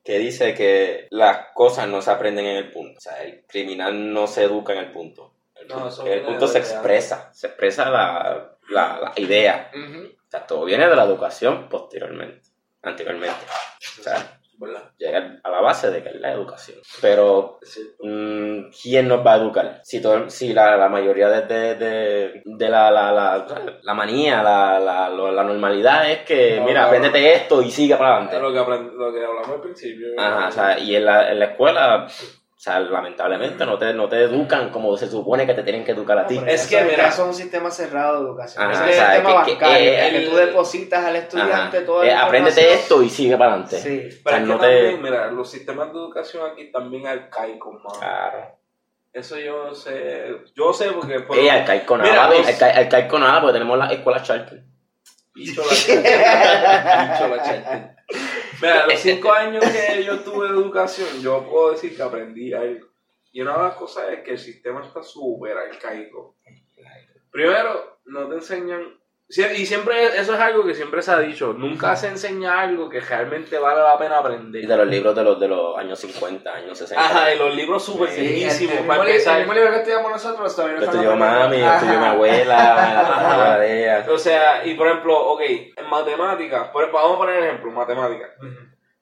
[0.06, 3.00] que dice que las cosas no se aprenden en el punto.
[3.00, 5.34] O sea, el criminal no se educa en el punto.
[5.56, 7.32] El, No, eso el punto se expresa.
[7.34, 9.72] Se expresa la, la, la idea.
[9.74, 12.50] O sea, todo viene de la educación posteriormente.
[12.84, 13.40] Anteriormente.
[14.00, 14.84] O sea, ¿Verdad?
[14.98, 16.78] llega a la base de que es la educación.
[17.02, 17.60] Pero.
[18.00, 19.80] Mm, ¿quién nos va a educar?
[19.84, 23.46] Si, todo, si la, la mayoría de, de, de, de la, la, la,
[23.82, 26.88] la manía, la, la, lo- la normalidad es que, No, mira, no.
[26.88, 28.40] apréndete esto y sigue para Es adelante.
[28.40, 30.08] lo que, lo que hablamos al principio.
[30.18, 32.08] Ajá, o sea, y en la, en la escuela,
[32.66, 36.18] sea, lamentablemente no te, no te educan como se supone que te tienen que educar
[36.18, 36.42] a ti.
[36.48, 38.64] Es que, mira- eso es un sistema cerrado de educación.
[38.64, 41.06] Ajá, Ese o es sea, el tema que- que, bancario, eh, que el- tú depositas
[41.06, 41.86] al estudiante Ajá.
[41.86, 43.78] toda Eh, la apréndete esto y sigue para adelante.
[43.78, 44.20] Sí.
[44.24, 47.08] Pero O sea, es que no te- también, mira, los sistemas de educación aquí también
[47.08, 48.00] arcaicos, mano.
[48.00, 48.58] Claro.
[49.14, 50.26] Eso yo sé.
[50.56, 51.22] Yo sé porque.
[51.22, 54.64] por- Eh, arcaico nada, Mira, papi, los- arca- arcaico nada, porque tenemos las escuelas charter.
[55.34, 56.10] Bicho la chente.
[56.18, 57.96] Bicho la chente.
[58.66, 62.88] Mira, los cinco años que yo tuve educación, yo puedo decir que aprendí algo.
[63.32, 66.38] Y una de las cosas es que el sistema está súper arcaico.
[67.30, 69.00] Primero, no te enseñan.
[69.28, 71.52] Y siempre, eso es algo que siempre se ha dicho.
[71.54, 74.68] Nunca se enseña algo que realmente vale la pena Y aprender.
[74.68, 77.04] de los libros de los, de los años 50, años 60.
[77.04, 78.76] Ajá, y los libros súper Sí, el, viejísimos.
[78.76, 79.34] el empezar.
[79.34, 82.06] el mismo libro que estudiamos nosotros todavía no Lo está estudió mami, lo estudió mi
[82.06, 84.06] abuela, la de ella.
[84.12, 85.42] O sea, y por ejemplo, ok,
[85.76, 88.30] en matemáticas, por ejemplo, vamos a poner ejemplo, matemáticas.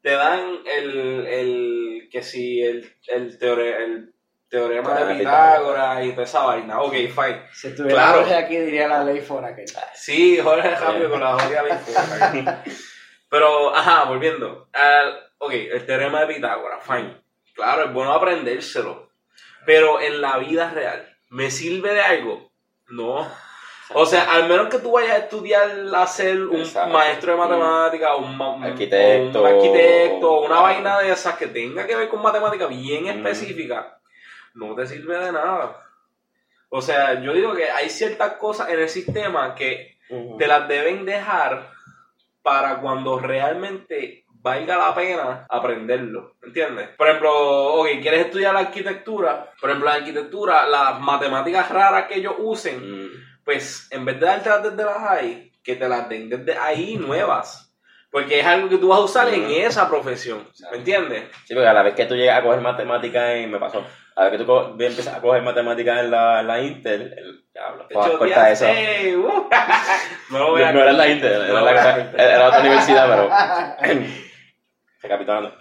[0.01, 4.12] Te dan el, el que si el, el, teore- el
[4.53, 6.79] teorema de Pitágoras y toda esa vaina.
[6.81, 7.41] Ok, fine.
[7.51, 8.19] Si estuviera Claro.
[8.19, 12.45] Jorge aquí diría la ley fuera que Sí, Jorge rápido con la jodida ley.
[13.29, 14.67] Pero, ajá, volviendo.
[14.73, 17.21] Al, ok, el teorema de Pitágoras, fine.
[17.55, 19.09] Claro, es bueno aprendérselo.
[19.65, 22.51] Pero en la vida real, ¿me sirve de algo?
[22.89, 23.27] No.
[23.95, 26.93] O sea, al menos que tú vayas a estudiar a ser un Exacto.
[26.93, 29.41] maestro de matemáticas, un, un- Arquitecto.
[29.41, 33.09] un arquitecto, o una vaina de esas que tenga que ver con matemática bien Mm.
[33.09, 33.99] específica,
[34.53, 35.79] no te sirve de nada.
[36.69, 39.97] O sea, yo digo que hay ciertas cosas en el sistema que
[40.37, 41.69] te las deben dejar
[42.41, 46.89] para cuando realmente valga la pena aprenderlo, ¿entiendes?
[46.97, 47.31] Por ejemplo,
[47.75, 53.09] ok, quieres estudiar arquitectura, por ejemplo, en arquitectura, las matemáticas raras que ellos usen, Mm.
[53.45, 57.73] pues en vez de dártelas desde las ahí, que te las den desde ahí nuevas.
[58.11, 61.23] Porque es algo que tú vas a usar en esa profesión, ¿me entiendes?
[61.45, 63.83] Sí, porque a la vez que tú llegas a coger matemáticas, y me pasó,
[64.15, 67.43] a vez que tú co- empiezas a coger matemáticas en la, en la Intel, el,
[67.53, 67.87] diablo,
[68.17, 68.65] corta eso.
[68.67, 69.15] ¡eh!
[69.17, 69.49] ¡Uh!
[70.31, 72.47] no lo No, voy a no era en la Intel, era, No, la- era era
[72.47, 73.99] otra universidad, pero...
[75.01, 75.53] Recapitulando.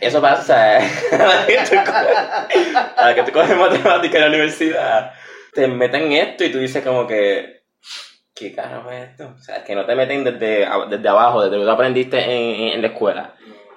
[0.00, 4.28] Eso pasa, a la que tú coges- a la que tú coges matemáticas en la
[4.28, 5.12] universidad,
[5.54, 7.62] te meten esto y tú dices como que,
[8.34, 9.32] ¿qué carajo es esto?
[9.34, 12.74] O sea, que no te meten desde, desde abajo, desde lo que tú aprendiste en,
[12.74, 13.34] en la escuela.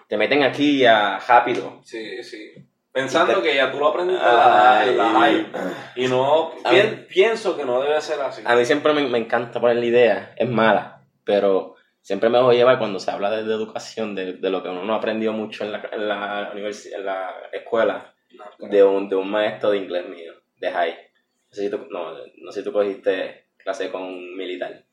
[0.10, 1.80] Te meten aquí a rápido.
[1.86, 2.67] Sí, sí.
[3.02, 5.46] Pensando te- que ya tú lo aprendiste en la- la.
[5.96, 8.42] Y no, mí- pienso que no debe ser así.
[8.46, 12.52] A mí siempre me, me encanta poner la idea, es mala, pero siempre me a
[12.54, 15.64] llevar cuando se habla de, de educación, de, de lo que uno no aprendió mucho
[15.64, 18.14] en la, en la, en la escuela,
[18.60, 20.92] de un, de un maestro de inglés mío, de high.
[21.50, 24.84] No sé si tú, no, no sé si tú cogiste clase con un militar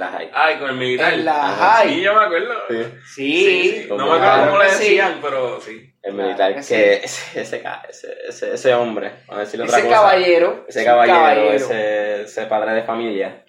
[0.00, 0.30] la high.
[0.32, 1.12] Ay, con el militar.
[1.14, 1.88] En la Ajá, high.
[1.94, 2.54] Sí, yo me acuerdo.
[2.68, 2.84] Sí.
[3.14, 3.86] Sí.
[3.88, 5.90] No me acuerdo claro cómo le decían, pero sí.
[6.02, 9.78] El Claro militar que que, ese, ese, ese, ese, ese hombre, vamos a decirle otra
[9.78, 10.00] Ese cosa.
[10.00, 10.64] caballero.
[10.68, 13.44] ese caballero, ese, ese padre de familia,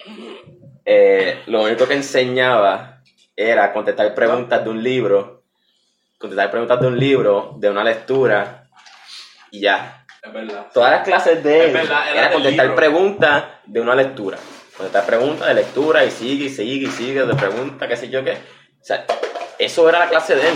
[0.85, 3.01] eh, lo único que enseñaba
[3.35, 5.43] era contestar preguntas de un libro,
[6.17, 8.69] contestar preguntas de un libro, de una lectura,
[9.51, 10.05] y ya.
[10.23, 10.67] Es verdad.
[10.73, 12.75] Todas las clases de Es él verdad, era contestar libro.
[12.75, 14.37] preguntas de una lectura.
[14.77, 18.23] Contestar preguntas de lectura y sigue y sigue y sigue de preguntas, qué sé yo
[18.23, 18.33] qué.
[18.33, 19.05] O sea,
[19.57, 20.55] eso era la clase de él.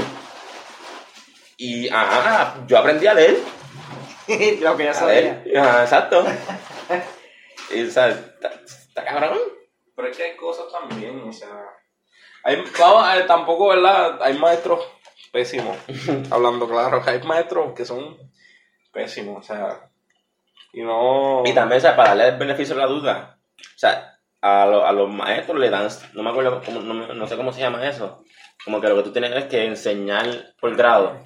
[1.58, 3.38] Y ajá, yo aprendí a leer.
[4.62, 5.44] Lo que ya sabía.
[5.58, 6.26] Ajá, exacto.
[7.74, 9.40] y o sea, está, cabrón.
[9.96, 11.50] Pero es que hay cosas también, o sea.
[12.44, 14.22] Hay, ver, tampoco, ¿verdad?
[14.22, 14.80] Hay maestros
[15.32, 15.78] pésimos.
[16.32, 18.18] hablando claro, hay maestros que son
[18.92, 19.90] pésimos, o sea.
[20.72, 21.44] Y no.
[21.46, 24.09] Y también, o sea, para darle el beneficio de la duda, o sea,
[24.42, 27.36] a, lo- a los maestros le dan, no me acuerdo, cómo, no, me- no sé
[27.38, 28.24] cómo se llama eso,
[28.64, 30.26] como que lo que tú tienes es que enseñar
[30.60, 31.22] por grado,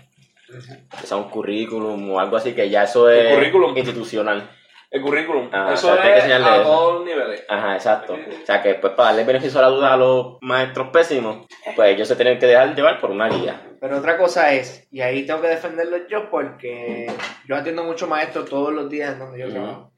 [1.00, 3.78] que sea un currículum o algo así, que ya eso El es currículum.
[3.78, 4.50] institucional.
[4.92, 5.50] El currículum.
[5.52, 6.62] Ah, eso o sea, hay que es a eso.
[6.64, 7.44] todos los niveles.
[7.50, 8.14] Ajá, exacto.
[8.14, 11.48] O sea, que pues para darle el beneficio de la duda a los maestros pésimos,
[11.76, 13.60] pues ellos se tienen que dejar llevar por una guía.
[13.82, 17.08] Pero otra cosa es, y ahí tengo que defenderlo yo porque
[17.48, 19.92] yo atiendo muchos maestros todos los días en donde yo trabajo.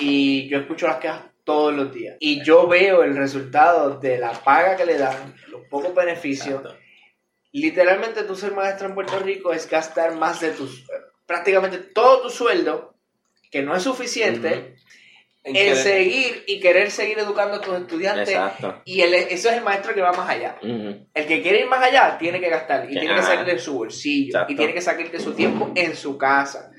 [0.00, 2.16] Y yo escucho las quejas todos los días.
[2.20, 6.60] Y yo veo el resultado de la paga que le dan, los pocos beneficios.
[6.60, 6.76] Exacto.
[7.52, 10.84] Literalmente tú ser maestro en Puerto Rico es gastar más de tus,
[11.26, 12.94] prácticamente todo tu sueldo,
[13.50, 14.76] que no es suficiente,
[15.42, 18.28] En en que- seguir y querer seguir educando a tus estudiantes.
[18.28, 18.82] Exacto.
[18.84, 20.58] Y el- eso es el maestro que va más allá.
[20.62, 21.06] Ujú.
[21.14, 23.58] El que quiere ir más allá tiene que gastar y Que- tiene que salir de
[23.58, 24.52] su bolsillo Exacto.
[24.52, 26.70] y tiene que salir de su tiempo en su casa.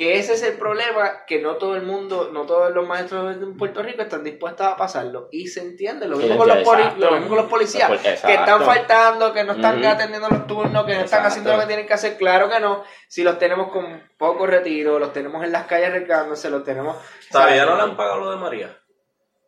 [0.00, 3.54] Que ese es el problema que no todo el mundo, no todos los maestros en
[3.58, 6.08] Puerto Rico están dispuestos a pasarlo y se entiende.
[6.08, 9.52] Lo mismo, Sí, con los, lo mismo con los policías que están faltando, que no
[9.52, 12.16] están atendiendo los turnos, que no están haciendo lo que tienen que hacer.
[12.16, 12.82] Claro que no.
[13.08, 16.96] Si los tenemos con poco retiro, los tenemos en las calles arriesgándose, los tenemos.
[17.30, 17.70] ¿Todavía ¿sabes?
[17.70, 18.78] no le han pagado lo de María?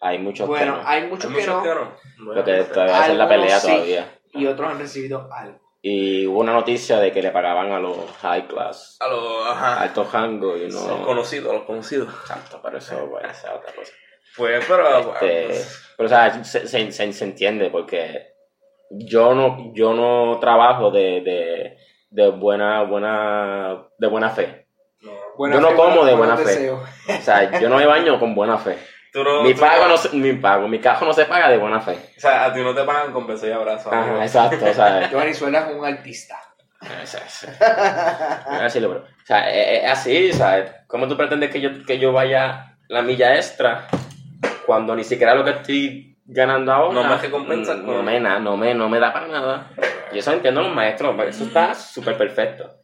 [0.03, 0.83] Hay muchos que no.
[0.85, 1.97] hay muchos Hay que muchos no que no.
[2.27, 3.69] Bueno, Lo que es la pelea sí.
[3.69, 4.19] todavía.
[4.35, 5.62] y otros han recibido algo.
[5.85, 10.13] Y hubo una noticia de que le pagaban a los high class, A los, altos
[10.13, 11.05] rangos y los no.
[11.05, 12.09] conocidos, a los conocidos.
[12.21, 13.93] Exacto, pero eso puede ser otra cosa.
[14.37, 15.15] Pues, pero.
[15.21, 15.61] Este,
[15.97, 18.29] pero o sea, se, se- se- se entiende porque
[18.91, 21.77] yo no, yo no trabajo de, de,
[22.11, 24.67] de buena, buena, de buena fe.
[25.01, 25.11] no.
[25.53, 26.71] Yo no como de buena fe.
[26.71, 28.79] O sea, yo no me baño con buena fe.
[29.13, 31.81] Tú no- Mi tú pago no- mi pago, mi cajo no se paga de buena
[31.81, 31.93] fe.
[32.17, 33.93] O sea, a ti no te pagan con beso y abrazo.
[33.93, 34.15] amigo.
[34.17, 36.39] Ajá, exacto, o sea, Yo Venezuela es un artista.
[37.03, 41.17] es, es- es así, lo- pero, o sea, es, es así, o sea, ¿cómo tú
[41.17, 43.87] pretendes que yo, que yo vaya la milla extra
[44.67, 48.57] cuando ni siquiera lo que estoy ganando ahora No me recompensas no, no me, no,
[48.57, 49.67] me, no me da para nada?
[50.13, 52.79] Y eso entiendo los maestros, eso está súper perfecto.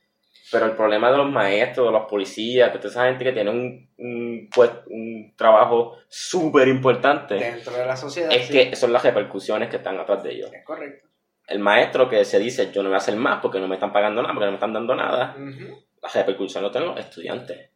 [0.51, 3.51] Pero el problema de los maestros, de los policías, de toda esa gente que tiene
[3.51, 8.33] un, un, pues, un trabajo súper importante, Dentro de la sociedad.
[8.33, 8.53] es sí.
[8.53, 10.51] que son las repercusiones que están atrás de ellos.
[10.53, 11.07] Es correcto.
[11.47, 13.93] El maestro que se dice yo no voy a hacer más porque no me están
[13.93, 15.85] pagando nada, porque no me están dando nada, Ujú.
[16.03, 17.71] la repercusión lo tienen los estudiantes.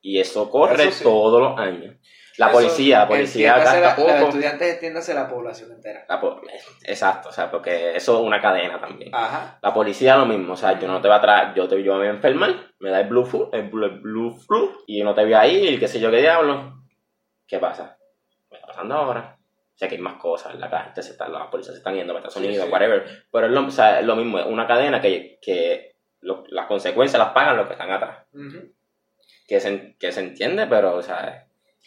[0.00, 1.04] Y eso corre Eso sí.
[1.04, 1.96] todos los años.
[2.38, 6.06] La policía, la policía gasta Los estudiantes entiéndase la población entera.
[6.08, 6.40] La po-
[6.84, 9.12] exacto, o sea, porque eso es una cadena también.
[9.14, 9.58] Ajá.
[9.60, 11.92] La policía lo mismo, o sea, yo no te voy a traer, yo te yo
[11.94, 14.98] me voy a enfermar, me da el blue flu, el blue, el blue flu, y
[15.00, 16.80] yo no te voy a ir, qué sé yo qué diablo.
[17.46, 17.98] ¿Qué pasa?
[18.48, 19.36] ¿Qué está pasando ahora?
[19.74, 22.12] O sea, que hay más cosas, la gente se está, las policías se están yendo
[22.12, 22.72] para Estados Unidos, sí.
[22.72, 23.04] whatever.
[23.32, 26.66] Pero es lo, o sea, es lo mismo, es una cadena que, que lo- las
[26.66, 28.26] consecuencias las pagan los que están atrás.
[29.46, 31.46] Que se, que se entiende, pero, o sea,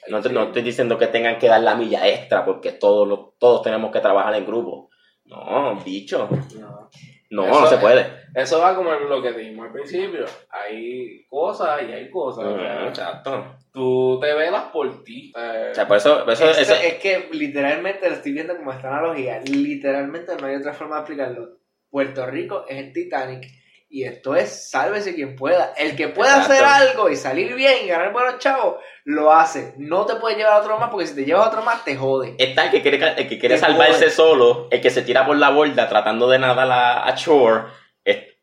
[0.10, 3.38] no, te- no estoy diciendo que tengan que dar la milla extra porque todos, los-
[3.40, 4.90] todos tenemos que trabajar en grupo.
[5.26, 6.28] No, bicho.
[6.60, 6.90] No.
[7.30, 8.06] No, Eso no se puede.
[8.36, 10.26] Eso va como lo que dijimos al principio.
[10.50, 12.44] Hay cosas y hay cosas.
[12.46, 13.56] Ujú, Exacto.
[13.72, 15.32] Tú te velas por ti.
[15.38, 18.58] Eh, O sea, por eso, por eso, Esto- eso- es que literalmente lo estoy viendo
[18.58, 19.40] como esta analogía.
[19.46, 21.58] Literalmente no hay otra forma de explicarlo.
[21.90, 23.48] Puerto Rico es el Titanic
[23.92, 25.74] y esto es sálvese quien pueda.
[25.78, 26.54] El que pueda Exacto.
[26.54, 29.74] hacer algo y salir bien y ganar buenos chavos, lo hace.
[29.78, 31.96] No te puedes llevar a otro más porque si te llevas a otro más te
[31.98, 32.36] jode.
[32.40, 34.10] está el que quiere, el que quiere Te salvarse jode.
[34.12, 37.64] solo, el que se tira por la borda tratando de nadar a, a shore,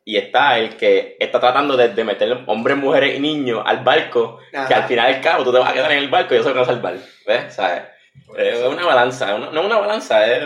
[0.05, 4.39] y está el que está tratando de, de meter hombres, mujeres y niños al barco,
[4.67, 6.51] que al final del cabo tú te vas a quedar en el barco y se
[6.51, 6.95] van a salvar.
[7.27, 7.55] ¿Ves?
[7.55, 7.83] ¿Sabes?
[8.39, 10.45] Es una balanza, una- no una balanza, es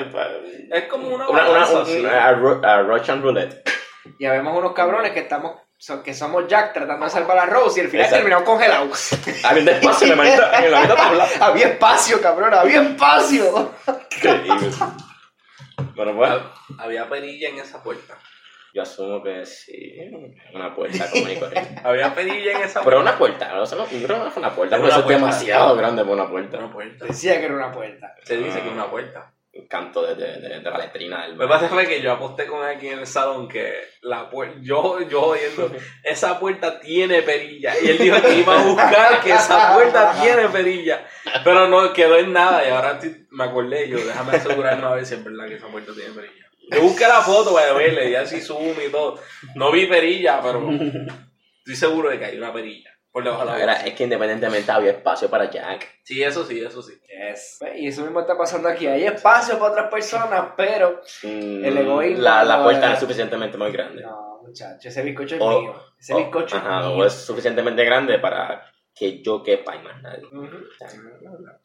[0.72, 2.05] es como una una, una, balanza, un- sí.
[2.05, 3.62] a Ru- a Russian roulette.
[4.18, 7.80] Ya vemos unos cabrones que estamos so- que somos Jack tratando de salvar a Rose
[7.80, 9.12] y al final terminamos congelados.
[9.44, 11.28] Había la en la mitad tabla.
[11.40, 13.72] había espacio, cabrón, había espacio.
[14.16, 14.70] Increíble.
[15.94, 16.32] Bueno, pues,
[16.78, 18.16] Había perilla en esa puerta.
[18.74, 19.94] yo asumo que sí,
[20.55, 21.80] una puerta común y corriente.
[21.84, 23.00] Había perilla en esa Pero puerta.
[23.00, 25.09] una puerta, no, no, yo creo que no fue una puerta, Es pero eso es
[25.09, 26.59] demasiado grande para una puerta.
[26.59, 27.05] Una puerta.
[27.07, 28.14] Decía que era una puerta.
[28.24, 29.32] Se dice que es una puerta.
[29.68, 32.64] Canto de, de, de, de la letrina del que pasa fue que yo aposté con
[32.64, 35.70] alguien en el salón que la puerta, yo, yo oyendo,
[36.05, 37.74] esa puerta tiene perilla.
[37.82, 41.07] Y él dijo que iba a buscar que esa puerta tiene perilla.
[41.44, 42.66] Pero no quedó en nada.
[42.66, 45.66] Y ahora estoy- me acordé yo, déjame asegurarme a ver si es verdad que esa
[45.68, 46.46] puerta tiene perilla.
[46.70, 49.20] Yo busqué la foto para ver, le di así zoom y todo.
[49.55, 50.66] No vi perilla, pero
[51.59, 52.90] estoy seguro de que hay una perilla.
[53.12, 55.86] Por debajo de la es que independientemente había espacio para Jack.
[56.02, 56.94] Sí, eso sí, eso sí.
[57.06, 57.58] Yes.
[57.76, 58.86] Y eso mismo está pasando aquí.
[58.86, 61.02] Hay espacio para otras personas, pero.
[61.22, 64.02] Mm, El egoísmo La, la puerta no es suficientemente muy grande.
[64.02, 65.74] No, muchacho, ese bizcocho es O- mío.
[66.00, 67.04] Ese O- bizcocho ajá, es o mío.
[67.06, 68.64] es suficientemente grande para
[68.95, 70.24] que yo quepa y más nadie.
[70.26, 70.57] Ujú.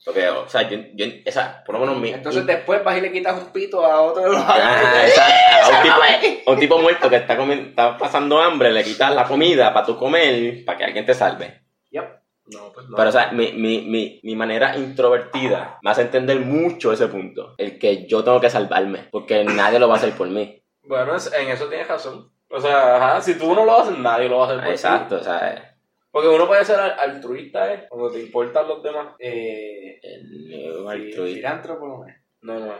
[0.05, 2.09] Porque, o sea, yo, yo o sea, por lo menos mi...
[2.09, 5.63] Entonces después vas y le quitas un pito a otro de los exacto.
[5.63, 9.13] a, un tipo, a un tipo muerto que está, comi- está pasando hambre, le quitas
[9.13, 11.61] la comida para tú comer, para que alguien te salve.
[11.91, 12.05] Yep.
[12.49, 12.95] No, pues no.
[12.95, 17.55] Pero, o sea, mi, mi, mi, mi manera introvertida me hace entender mucho ese punto.
[17.57, 20.63] El que yo tengo que salvarme, porque nadie lo va a hacer por mí.
[20.83, 22.31] Bueno, en eso tienes razón.
[22.49, 24.71] O sea, ajá, si tú no lo haces, nadie lo va a hacer por ti.
[24.71, 25.75] Exacto, o sea,
[26.17, 27.85] Porque uno puede ser al- altruista, ¿eh?
[27.87, 29.15] Cuando te importan los demás.
[29.19, 31.23] Eh, el sí, altruista.
[31.25, 32.15] filántropo no es.
[32.41, 32.73] No, no.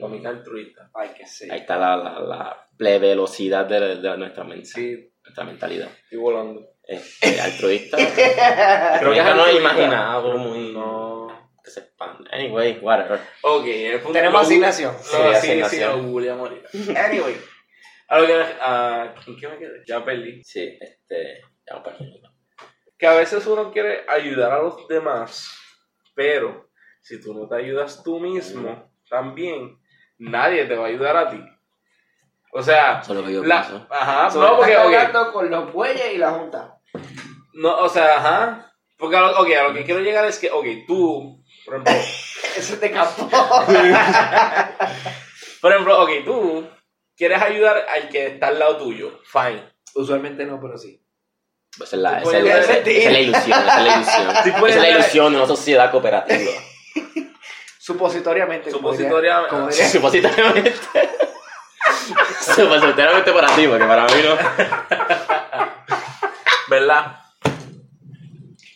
[0.00, 0.88] Para mí que altruista.
[0.94, 1.48] Ay, que sí.
[1.50, 5.88] Ahí está la, la, la plevelocidad de, de nuestra, mente, Sí, nuestra mentalidad.
[6.04, 6.68] estoy volando.
[6.84, 7.96] Este, altruista.
[9.00, 10.72] Creo que es que no es imaginado, muy.
[10.72, 11.50] No.
[11.64, 12.30] Que se expande.
[12.32, 13.18] Anyway, whatever.
[13.42, 14.94] Ok, el punto Tenemos lo- asignación.
[15.00, 15.28] Sí, sí, sí,
[15.60, 16.02] asignación.
[16.04, 16.68] lo googleamos ahorita.
[17.06, 17.34] Anyway.
[18.06, 19.82] A lo que me- a- ¿En qué me quedé?
[19.84, 20.44] Ya perdí.
[20.44, 21.40] Sí, este.
[21.66, 22.31] Ya minuto.
[23.02, 25.50] Que a veces uno quiere ayudar a los demás,
[26.14, 26.68] pero
[27.00, 29.76] si tú no te ayudas tú mismo, también
[30.18, 31.42] nadie te va a ayudar a ti.
[32.52, 33.84] O sea, Eso es lo que yo la, pienso.
[33.90, 36.78] ajá, no, porque, estás ok, cargando con los bueyes y la junta.
[37.54, 40.52] no, o sea, ajá, porque, a lo- ok, a lo que quiero llegar es que,
[40.52, 41.94] ok, tú, por ejemplo,
[42.56, 43.28] Eso te capó.
[45.60, 46.68] por ejemplo, ok, tú
[47.16, 49.68] quieres ayudar al que está al lado tuyo, fine.
[49.96, 51.01] Usualmente no, pero sí.
[51.80, 52.96] Esa es la, esa es puedes la- esa- sentir.
[52.96, 54.30] esa es la ilusión, esa es la ilusión.
[54.30, 56.52] Esa es la ilusión de una sociedad cooperativa.
[57.78, 58.70] Supositoriamente.
[58.70, 59.50] como diría- Supositoriamente.
[59.50, 60.72] como diría- Supositoriamente.
[62.54, 64.36] Supositoriamente para ti, porque para mí no.
[66.68, 67.16] ¿Verdad?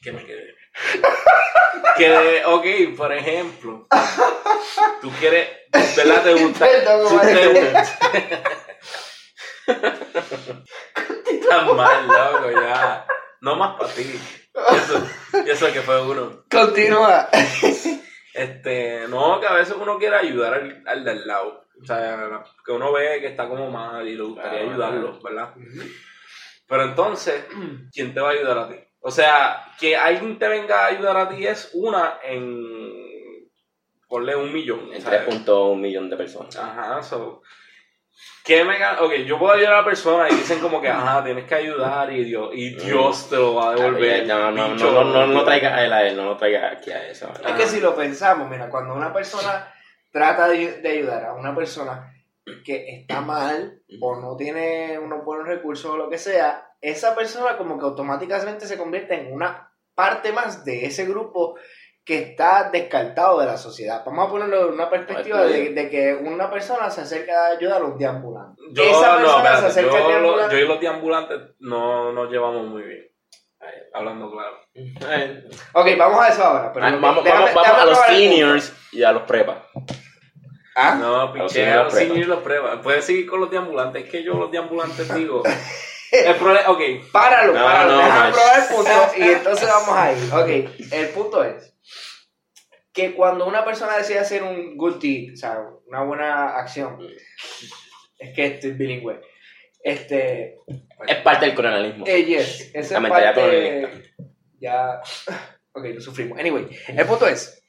[0.03, 0.55] Que me quedé.
[1.97, 3.87] Que, ok, por ejemplo,
[5.01, 5.49] tú quieres,
[5.97, 6.23] ¿verdad?
[6.23, 6.67] Te gusta.
[6.67, 7.07] Perdón,
[11.27, 13.07] Estás mal, loco, ya.
[13.41, 14.03] No más para ti.
[14.55, 15.07] Eso,
[15.47, 16.45] eso que fue uno.
[16.51, 17.29] Continúa.
[18.33, 21.67] Este, no, que a veces uno quiere ayudar al, al del lado.
[21.81, 25.55] O sea, que uno ve que está como mal y le gustaría Claro, ayudarlo, ¿verdad?
[26.67, 27.45] Pero entonces,
[27.93, 28.77] ¿quién te va a ayudar a ti?
[29.01, 33.49] O sea, que alguien te venga a ayudar a ti es una en.
[34.09, 34.93] Ponle un millón.
[34.93, 35.27] En ¿sabes?
[35.27, 36.57] 3.1 millón de personas.
[36.57, 37.43] Ajá, so.
[38.47, 41.47] ¿Qué me Ok, yo puedo ayudar a la persona y dicen como que, ajá, tienes
[41.47, 44.25] que ayudar y Dios, y Dios te lo va a devolver.
[44.25, 46.93] No, no, no, no, no, no traigas a él a él, no lo traigas aquí
[46.93, 47.29] a eso.
[47.45, 49.75] Es que si lo pensamos, mira, cuando una persona
[50.13, 52.13] trata de, de ayudar a una persona
[52.65, 57.57] que está mal o no tiene unos buenos recursos o lo que sea, esa persona
[57.57, 61.57] como que automáticamente se convierte en una parte más de ese grupo
[62.07, 64.03] que está descartado de la sociedad.
[64.07, 67.79] Vamos a ponerlo en una perspectiva de, de que una persona se acerca a ayudar
[67.79, 68.65] a los deambulantes.
[68.73, 70.55] Yo, esa no, persona se acerca yo, lo- deambulante.
[70.57, 73.09] yo y los deambulantes no nos llevamos muy bien.
[73.93, 74.57] Hablando claro.
[75.73, 76.73] Ok, vamos a eso ahora.
[76.73, 79.67] pero ah, vamos déjame- vamos, vamos déjame a los seniors y a los prepa.
[80.77, 80.95] ¿Ah?
[81.01, 82.79] No, seniors a los seniors los pruebas.
[82.85, 84.05] Puedes seguir con los deambulantes.
[84.05, 85.43] Es que yo los deambulantes digo.
[86.13, 86.81] el problema, ok,
[87.11, 88.35] Páralo, No, páralo, no, déjame no.
[88.37, 90.33] probar el punto y entonces vamos a ir.
[90.33, 91.76] Ok, el punto es
[92.97, 96.99] que cuando una persona decide hacer un good deed, o sea, una buena acción,
[98.19, 99.21] es que estoy bilingüe,
[99.85, 100.59] este,
[101.07, 102.05] Es parte del colonialismo.
[102.09, 104.25] eh, yes, La es mentalidad parte, colonialista.
[104.59, 105.01] ya,
[105.73, 106.39] ok, lo sufrimos.
[106.41, 107.63] Anyway, el punto es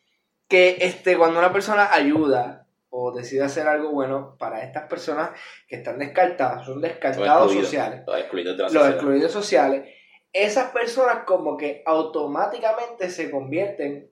[0.47, 5.31] que este, cuando una persona ayuda o decide hacer algo bueno para estas personas
[5.67, 7.65] que están descartadas, son descartados excluidos.
[7.65, 9.93] sociales, Los excluidos de la los excluidos sociales,
[10.31, 14.09] esas personas como que automáticamente se convierten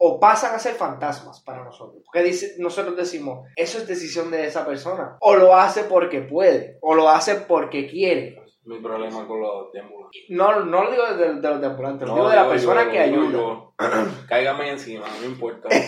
[0.00, 2.02] o pasan a ser fantasmas para nosotros.
[2.06, 5.16] Porque dice, nosotros decimos, eso es decisión de esa persona.
[5.20, 8.40] O lo hace porque puede, o lo hace porque quiere.
[8.64, 10.22] mi problema con los deambulantes.
[10.28, 12.90] No, no lo digo de, de los ambulantes, lo digo de la digo persona yo,
[12.90, 13.64] que ayuda.
[14.28, 15.68] Cáigame encima, no me importa.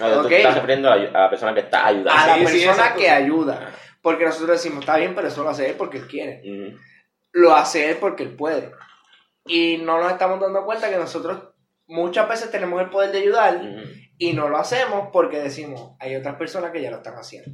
[0.00, 0.28] No, tú Ok.
[0.28, 2.10] te estás refiriendo a la, a la persona que está ayudando.
[2.10, 3.74] A la Sí, persona que ayuda.
[4.00, 6.40] Porque nosotros decimos, está bien, pero eso lo hace él porque él quiere.
[7.32, 8.72] Lo hace él porque él puede.
[9.44, 11.49] Y no nos estamos dando cuenta que nosotros
[11.90, 13.60] muchas veces tenemos el poder de ayudar.
[14.18, 17.50] Y no lo hacemos porque decimos, hay otras personas que ya lo están haciendo.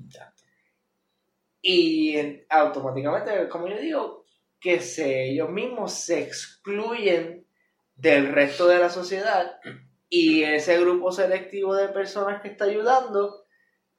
[1.62, 4.24] Y en- automáticamente, como yo digo,
[4.60, 7.46] que se, ellos mismos se excluyen
[7.94, 9.58] del resto de la sociedad
[10.08, 13.45] y ese grupo selectivo de personas que está ayudando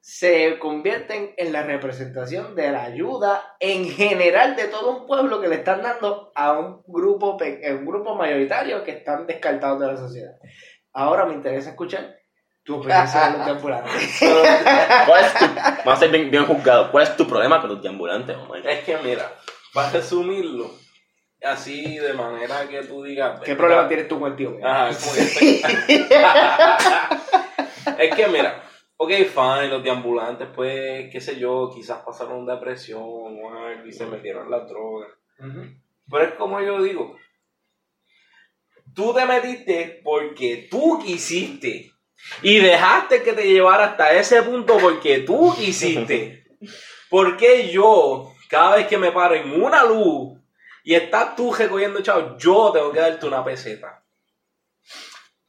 [0.00, 5.48] se convierten en la representación de la ayuda en general de todo un pueblo que
[5.48, 9.96] le están dando a un grupo, a un grupo mayoritario que están descartados de la
[9.96, 10.32] sociedad.
[10.92, 12.16] Ahora me interesa escuchar
[12.64, 14.20] tu opinión sobre los deambulantes.
[15.06, 16.88] ¿Cuál es tu, vamos a ser bien, bien juzgados.
[16.90, 18.66] ¿Cuál es tu problema con los deambulantes, Omar?
[18.66, 19.30] Es que mira,
[19.74, 20.70] para resumirlo,
[21.42, 23.40] así de manera que tú digas.
[23.40, 24.50] ¿Qué problema tienes tú con el tío?
[24.52, 24.66] mío?
[24.66, 25.62] Ajá, como que estoy-
[27.98, 28.62] es que mira,
[28.98, 34.06] ok, fine, los deambulantes, pues, qué sé yo, quizás pasaron depresión o algo y se
[34.06, 35.10] metieron las drogas.
[35.38, 35.62] Ujú.
[36.10, 37.16] Pero es como yo digo,
[38.94, 41.92] tú te metiste porque tú quisiste
[42.42, 46.44] y dejaste que te llevara hasta ese punto porque tú quisiste.
[47.10, 50.38] Porque yo, cada vez que me paro en una luz
[50.84, 54.04] y estás tú recogiendo chao, yo tengo que darte una peseta.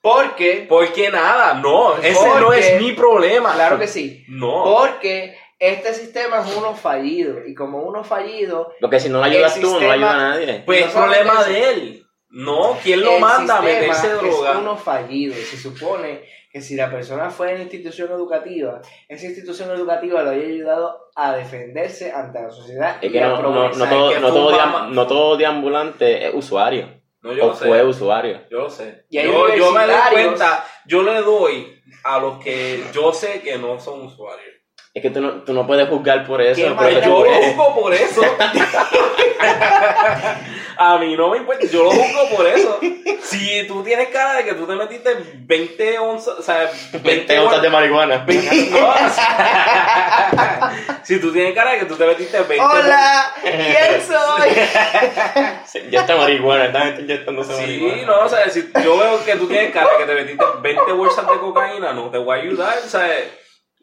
[0.02, 3.54] Porque, Porque nada, no, ese no es mi problema.
[3.54, 4.64] claro que sí, No.
[4.64, 9.56] porque este sistema es uno fallido y como uno fallido, Porque si no lo ayudas
[9.56, 10.64] tú, no lo sistema- ayuda a nadie.
[10.66, 12.06] Pues no es problema de él.
[12.32, 14.52] No, ¿quién lo el manda a meterse droga?
[14.52, 15.34] Es uno fallido.
[15.34, 16.22] Se supone
[16.52, 21.36] que si la persona fue en institución educativa, esa institución educativa lo haya ayudado a
[21.36, 25.08] defenderse ante la sociedad Es y que a no, no, no todo, que no, no
[25.08, 26.99] todo deambulante es usuario.
[27.22, 27.68] No, yo O lo sé.
[27.68, 28.42] fue usuario.
[28.50, 29.06] Yo lo sé.
[29.10, 33.58] Y Yo, yo me doy cuenta, yo le doy a los que yo sé que
[33.58, 34.56] no son usuarios.
[34.94, 36.62] Es que tú no, tú no puedes juzgar por eso.
[36.62, 38.22] ¿Qué por manera eso Yo juzgo por eso.
[40.82, 42.80] a mí no me importa, yo lo juzgo por eso.
[43.22, 46.72] Si tú tienes cara de que tú te metiste 20 onzas, o sea,
[47.04, 48.26] 20 onzas de marihuana.
[48.26, 50.72] No, o sea,
[51.04, 53.34] si tú tienes cara de que tú te metiste 20 ¡Hola!
[53.42, 55.90] ¿Quién soy?
[55.92, 58.06] Ya está marihuana, esta gente ya está dándose Sí, marihuana.
[58.06, 60.92] no, o sea, si yo veo que tú tienes cara de que te metiste 20
[60.94, 63.06] bolsas de cocaína, no te voy a ayudar, o sea,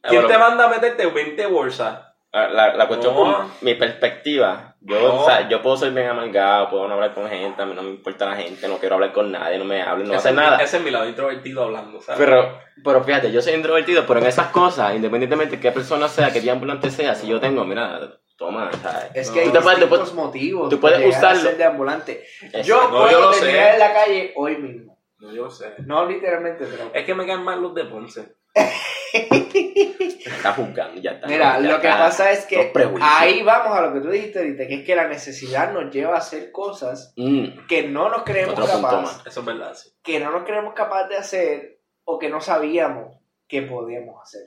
[0.03, 0.28] ¿quién bueno.
[0.28, 2.05] te manda a meterte 20 bolsas?
[2.33, 3.22] La, la, cuestión No.
[3.22, 5.22] con mi perspectiva, yo, No.
[5.22, 7.83] o sea, yo puedo ser bien amargado, puedo no hablar con gente, a mí no
[7.83, 10.33] me importa la gente, no quiero hablar con nadie, no me hablen, no ese, hacer
[10.35, 10.59] mi- nada.
[10.62, 12.20] ese es mi lado introvertido hablando, ¿sabes?
[12.22, 16.31] Pero, pero fíjate, yo soy introvertido, pero en esas cosas, independientemente de qué persona sea,
[16.31, 18.01] qué ambulante sea, si yo tengo, mira,
[18.37, 19.11] toma, ¿sabes?
[19.14, 19.35] Es No.
[19.35, 20.68] que hay Tú puedes- motivos.
[20.68, 21.51] tú puedes usarlo.
[21.53, 22.27] de ambulante.
[22.64, 23.72] Yo No, puedo yo lo terminar sé.
[23.72, 24.99] en la calle hoy mismo.
[25.20, 25.72] No, yo sé.
[25.87, 26.91] No literalmente, pero...
[26.93, 28.35] Es que me caen mal los de Ponce.
[30.26, 31.26] Está juzgando, ya está.
[31.26, 34.66] Mira, ya lo que pasa es que ahí vamos a lo que tú dijiste ahorita,
[34.66, 38.54] que es que la necesidad nos lleva a hacer cosas Mm, que no nos creemos
[38.54, 39.26] capaces.
[39.26, 39.90] Eso es verdad, sí.
[40.02, 43.16] que no nos creemos capaces de hacer o que no sabíamos
[43.48, 44.42] que podíamos hacer.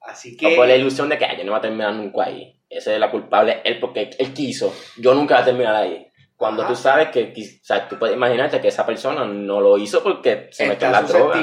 [0.00, 2.24] Así o por la que ilusión de que "Ay, yo no voy a terminar nunca
[2.24, 2.60] ahí.
[2.68, 4.74] Ese es la culpable, él porque él quiso.
[4.98, 6.05] Yo nunca voy a terminar ahí.
[6.36, 6.70] Cuando Ajá.
[6.70, 10.48] tú sabes que, o sea, tú puedes imaginarte que esa persona no lo hizo porque
[10.50, 11.34] se metió en la droga.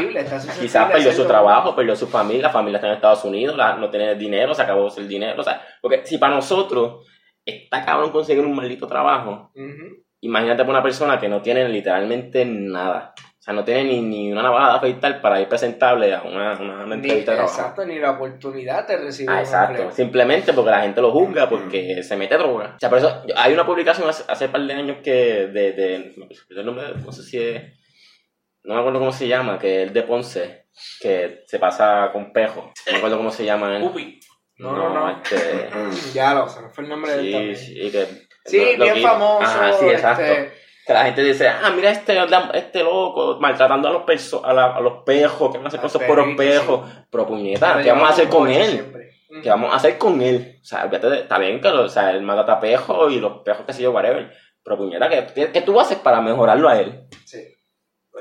[0.61, 3.89] Quizás perdió su trabajo, perdió su familia, la familia está en Estados Unidos, la- no
[3.89, 5.41] tiene dinero, se acabó el dinero.
[5.41, 7.07] O sea, porque si para nosotros
[7.43, 9.51] está cabrón conseguir un maldito trabajo,
[10.21, 13.13] imagínate para una persona que no tiene literalmente nada.
[13.43, 16.53] O sea, no tiene ni, ni una navaja de afeitar para ir presentable a una,
[16.53, 17.59] una, una Ni, entrevista de trabajo.
[17.59, 19.73] exacto, ni la oportunidad de recibir Ah, exacto.
[19.73, 19.91] empleo.
[19.91, 22.71] Simplemente porque la gente lo juzga porque se mete droga.
[22.77, 25.11] O sea, por eso hay una publicación hace, hace par de años que
[25.47, 26.15] de, de,
[26.51, 27.63] el nombre, no sé si es,
[28.63, 30.67] no me acuerdo cómo se llama, que es de Ponce,
[31.01, 32.71] que se pasa con pejo.
[32.85, 33.83] No me acuerdo cómo se llama él.
[33.83, 34.21] Pupi.
[34.59, 35.09] No, no, no.
[35.21, 35.67] Este,
[36.13, 37.55] Ya lo sé, no fue el nombre del sí, también.
[37.57, 38.07] sí, que,
[38.45, 39.41] Sí, bien famoso.
[39.43, 40.23] Ajá, sí, exacto.
[40.23, 40.53] este,
[40.85, 42.17] Que la gente dice, ah, mira este,
[42.55, 45.79] este loco maltratando a los perso a, la- a los pejos, que van a hacer
[45.79, 46.89] Al cosas por los perrito, pejos.
[47.09, 48.69] Pero puñeta, ¿qué vamos a hacer con él?
[48.71, 49.09] siempre.
[49.41, 50.59] ¿Qué vamos a hacer con él?
[50.61, 53.39] O sea, de- está bien que lo, o sea, él mata a pejos y los
[53.43, 54.31] pejos, qué sé yo, whatever.
[54.63, 57.03] Pero puñeta, ¿qué, qué, qué tú haces para mejorarlo a él?
[57.25, 57.39] Sí.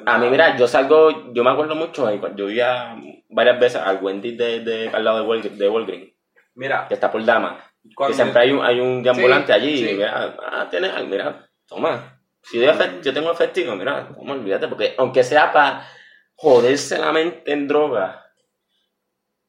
[0.07, 2.97] A mí, mira, yo salgo, yo me acuerdo mucho, yo iba
[3.29, 6.13] varias veces al Wendy de, de, al lado de, de Walgreens,
[6.55, 7.59] Mira, que está por Dama,
[8.07, 9.91] que siempre hay un, hay un deambulante Sí, allí, sí.
[9.91, 12.21] y mira, ah, tienes, ah, mira, toma.
[12.43, 12.73] Si yo,
[13.03, 15.89] yo tengo efectivo, mira, toma, olvídate, porque aunque sea para
[16.35, 18.27] joderse la mente en droga,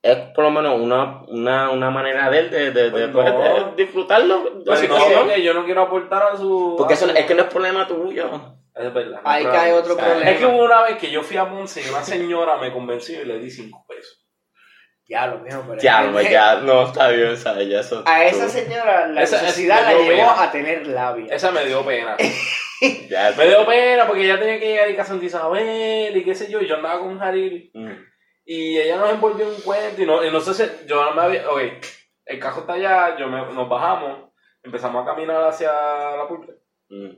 [0.02, 3.72] es por lo menos una, una, una manera de él de, de, de, Pues no.
[3.72, 4.64] de disfrutarlo.
[4.66, 6.76] pues no, que, yo no quiero aportar a su...
[6.78, 8.30] Porque a eso su- es que no es problema tuyo.
[8.76, 9.22] Es verdad.
[9.24, 10.32] Ahí cae otro o sea, problema.
[10.32, 13.22] Es que hubo una vez que yo fui a Monse y una señora me convenció
[13.22, 14.23] y le di 5 pesos.
[15.14, 15.80] Ya lo mismo, pero.
[15.80, 17.70] Ya, es no, que- ya, no, está bien, ¿sabes?
[17.70, 18.02] Ya eso.
[18.06, 21.36] A esa señora la Esa- necesidad esa- la llevó a tener labia.
[21.36, 22.18] Esa me dio pena.
[23.10, 26.52] ya, me dio pena porque ella tenía que llegar a Santa Isabel y qué sé
[26.52, 27.70] yo, y yo andaba con un jaril.
[27.76, 27.92] Mm.
[28.46, 31.14] Y ella nos envolvió en un cuento y no, y no sé si yo no
[31.14, 31.48] me había...
[31.50, 31.62] Ok,
[32.26, 34.32] el cajo está allá, yo me, nos bajamos,
[34.64, 36.54] empezamos a caminar hacia la pulpa.
[36.90, 37.12] Mm.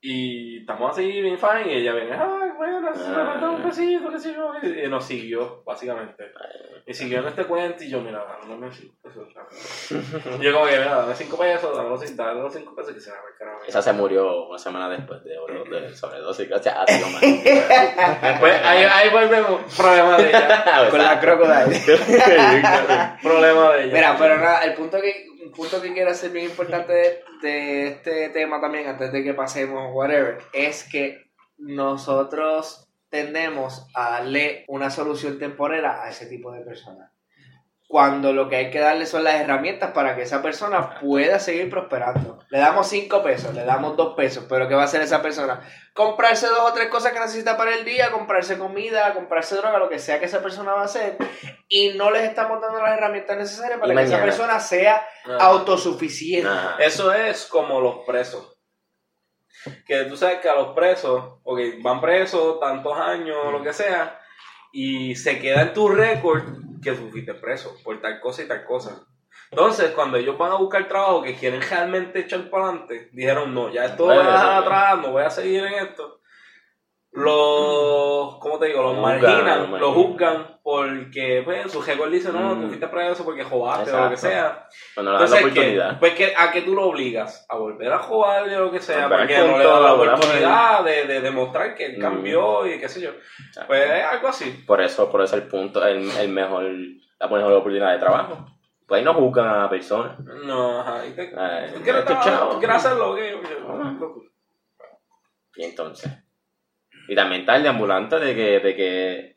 [0.00, 3.26] Y estamos así bien fine y ella viene, ay, bueno, se me Ah.
[3.32, 4.52] falta un besito, qué sé yo.
[4.62, 6.24] Y nos siguió, básicamente.
[6.86, 9.28] Y siguió en este cuento y yo, mira, dame cinco pesos.
[10.40, 13.00] yo como que, mira, dame cinco pesos, dame los, dame los cinco pesos y que
[13.00, 13.22] se me va.
[13.66, 15.30] Esa se murió una semana después de,
[15.80, 17.20] de sobredosis gracias a Dios, man.
[17.20, 20.88] Después, ahí, ahí volvemos, problema de ella.
[20.90, 21.80] Con la crocodile.
[23.22, 23.92] problema de ella.
[23.92, 28.28] Mira, pero nada, el punto que, un punto que quiero hacer bien importante de, este
[28.30, 35.38] tema también, antes de que pasemos, whatever, es que nosotros tendemos a darle una solución
[35.38, 37.12] temporera a ese tipo de personas.
[37.88, 41.70] Cuando lo que hay que darle son las herramientas para que esa persona pueda seguir
[41.70, 42.38] prosperando.
[42.50, 45.66] Le damos 5 pesos, le damos 2 pesos, pero ¿qué va a hacer esa persona?
[45.94, 49.88] Comprarse dos o tres cosas que necesita para el día, comprarse comida, comprarse droga, lo
[49.88, 51.16] que sea que esa persona va a hacer,
[51.66, 55.08] y no les estamos dando las herramientas necesarias para Y que esa persona sea
[55.40, 56.50] autosuficiente.
[56.80, 58.60] Eso es como los presos.
[59.86, 64.20] Que tú sabes que a los presos, ok, van presos tantos años lo que sea,
[64.72, 68.64] y se queda en tu récord que tú fuiste preso por tal cosa y tal
[68.64, 69.06] cosa.
[69.50, 73.72] Entonces, cuando ellos van a buscar trabajo que quieren realmente echar para adelante, dijeron, no,
[73.72, 76.20] ya esto voy a dejar atrás, no voy a seguir en esto.
[77.24, 78.82] Los, ¿cómo te digo?
[78.82, 79.94] Los marginan, lo lo marginan.
[79.94, 82.60] juzgan porque, pues, su récord dice, no, Mm.
[82.62, 84.68] tú fuiste preso porque jodaste o lo que sea.
[84.94, 85.98] Cuando le dan la oportunidad.
[85.98, 89.04] Pues que, a que tú lo obligas a volver a jugar o lo que sea,
[89.06, 92.00] al porque no le punto, da la oportunidad de, de demostrar que él Mm.
[92.00, 93.10] cambió y qué sé yo.
[93.10, 93.66] Exacto.
[93.68, 94.64] Pues es algo así.
[94.66, 98.46] Por eso, por eso el punto, el, el mejor, la mejor oportunidad de trabajo.
[98.86, 100.16] Pues ahí no juzgan a la persona.
[100.46, 101.04] No, ajá.
[101.06, 102.48] ¿y te- Ay, ¿Tú quieres, Ah.
[102.52, 104.22] ok.
[105.56, 106.10] Y entonces.
[107.08, 109.36] Y también está el de ambulante de que, de que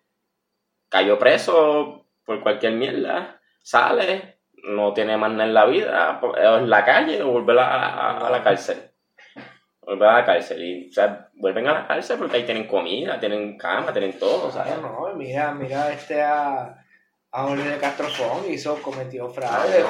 [0.90, 6.70] cayó preso por cualquier mierda, sale, no tiene más nada en la vida, o en
[6.70, 8.78] la calle o volver a, a- a la cárcel.
[9.82, 10.62] Volver a la cárcel.
[10.64, 14.52] Y, o sea, vuelven a la cárcel porque ahí tienen comida, tienen cama, tienen todo,
[14.52, 14.78] ¿sabes?
[14.82, 16.81] No, no, mira, mira este a,
[17.34, 19.86] a Oli de Castrofón hizo, cometió fraude,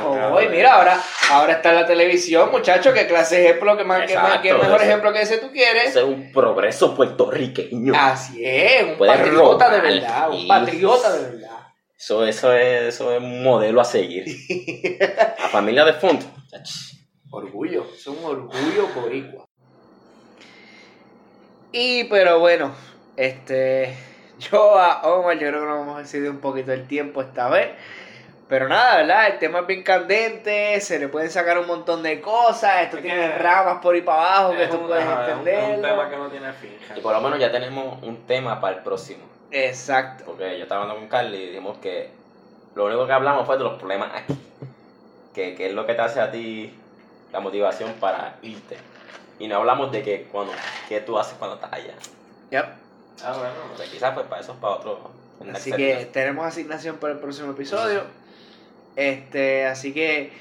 [0.45, 4.05] y mira, ahora, ahora está en la televisión, muchacho, qué clase de ejemplo, que más,
[4.05, 4.75] que más, mejor eso.
[4.75, 5.87] ejemplo que ese tú quieres.
[5.87, 7.93] Ese es un progreso puertorriqueño.
[7.95, 11.57] Así es, un patriota de verdad, un patriota de verdad.
[11.97, 14.25] Eso, eso, es, eso es un modelo a seguir.
[14.99, 16.25] La familia de fondo.
[17.31, 19.47] Orgullo, es un orgullo boricua.
[21.71, 22.75] Y pero bueno,
[23.15, 23.95] este
[24.49, 27.69] yo a Omar yo creo que nos hemos excedido un poquito el tiempo esta vez.
[28.49, 29.27] Pero nada, ¿verdad?
[29.27, 33.03] El tema es bien candente, se le pueden sacar un montón de cosas, esto Es
[33.03, 36.09] tiene que- ramas por ahí para abajo que tú un, puedes ajá, es un- tema
[36.09, 36.77] que no tiene fin.
[36.93, 39.23] Y por lo menos ya tenemos un tema para el próximo.
[39.51, 40.25] Exacto.
[40.25, 42.09] Porque yo estaba hablando con Carly y dijimos que
[42.75, 44.35] lo único que hablamos fue de los problemas aquí.
[45.33, 46.77] Que, que es lo que te hace a ti
[47.31, 48.75] la motivación para irte.
[49.39, 50.51] Y no hablamos de que cuando,
[50.89, 51.93] qué tú haces cuando estás allá.
[52.51, 52.65] Yep.
[53.24, 53.53] Ah, bueno.
[53.74, 55.11] O sea, quizás pues para eso es para otro.
[55.53, 58.03] Así que tenemos asignación para el próximo episodio.
[58.95, 60.32] Este, así que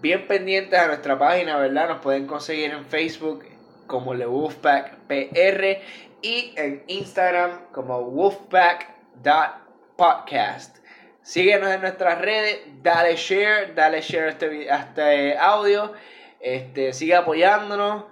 [0.00, 1.88] bien pendientes a nuestra página, ¿verdad?
[1.88, 3.44] Nos pueden conseguir en Facebook
[3.86, 5.78] como Le Wolfpack PR
[6.22, 10.78] y en Instagram como wolfpack.podcast.
[11.22, 15.92] Síguenos en nuestras redes, dale share, dale share a este, a este audio,
[16.40, 18.04] este, sigue apoyándonos,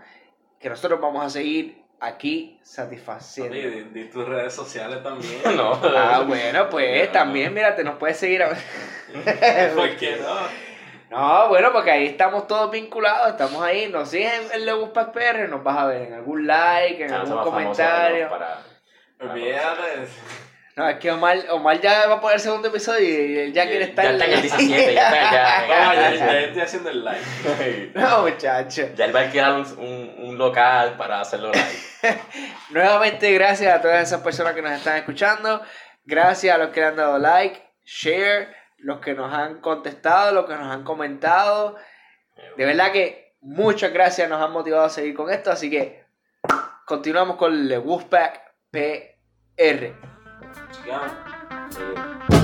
[0.61, 3.53] que nosotros vamos a seguir aquí satisfaciendo.
[3.55, 5.41] Oye, di, di tus redes sociales también.
[5.57, 5.73] no.
[5.97, 7.13] Ah, bueno, pues No.
[7.13, 8.43] también, mira, te nos puedes seguir.
[8.43, 8.49] a-
[9.75, 10.69] ¿Por qué no?
[11.11, 13.89] No, bueno, porque ahí estamos todos vinculados, estamos ahí.
[13.89, 17.39] Nos siguen en Lewis Pack PR, nos vas a ver en algún like, en algún
[17.43, 18.29] comentario.
[18.29, 20.07] pero para- Olvídate.
[20.79, 23.67] No, es que Omar, Omar ya va a poner el segundo episodio y él ya
[23.67, 25.67] quiere estar Ya está en el 17, ya está, ya.
[25.69, 27.93] Vamos, ya, ya, ya estoy haciendo el live.
[27.97, 28.89] No, muchacho.
[28.95, 32.21] Ya él va a alquilar un, un, un local para hacerlo live.
[32.71, 35.63] Nuevamente, gracias a todas esas personas que nos están escuchando.
[36.05, 40.47] Gracias a los que le han dado like, share, los que nos han contestado, los
[40.47, 41.75] que nos han comentado.
[42.57, 45.51] De verdad que muchas gracias, nos han motivado a seguir con esto.
[45.51, 46.05] Así que
[46.87, 50.18] continuamos con el Wolfpack PR.
[50.89, 51.12] Chequeamos.
[51.70, 52.38] Sí.